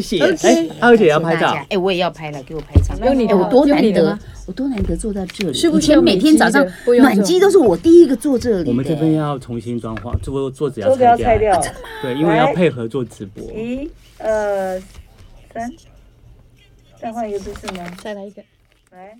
[0.00, 2.94] 谢谢，哎，阿娥姐要拍照，哎，我也要拍了，给我拍照。
[3.04, 5.58] 有你的，我多难得，我多难得坐在这里。
[5.58, 6.66] 以前每天早上
[7.00, 8.68] 暖机都是我第一个坐这里。
[8.68, 11.60] 我们这边要重新装潢，桌桌子要拆掉。
[12.02, 13.42] 对，因为要配合做直播。
[13.52, 14.80] 一、二、
[15.52, 15.70] 三，
[17.00, 17.84] 再换一个姿势吗？
[18.02, 18.42] 再来一个。
[18.90, 19.16] 来，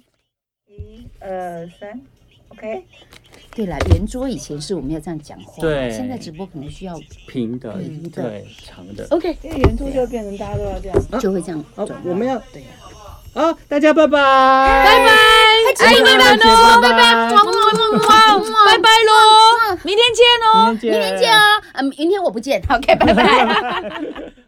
[0.68, 2.00] 一、二、三
[2.48, 2.84] ，OK。
[3.54, 7.74] 对了，圆桌以前是我们要这样讲话，对，现在直播可能需要平的，
[8.12, 9.06] 对，长的。
[9.10, 11.64] OK，因为圆桌就变成大家都要这样，就会这样。
[11.76, 12.64] 好，我们要对。
[13.32, 17.98] 好，大家拜拜，拜拜，爱你们哦，拜拜，么么么
[18.38, 21.42] 么，拜拜喽，明天见哦，明天见哦，
[21.72, 24.02] 啊，明天我不见，OK，拜拜。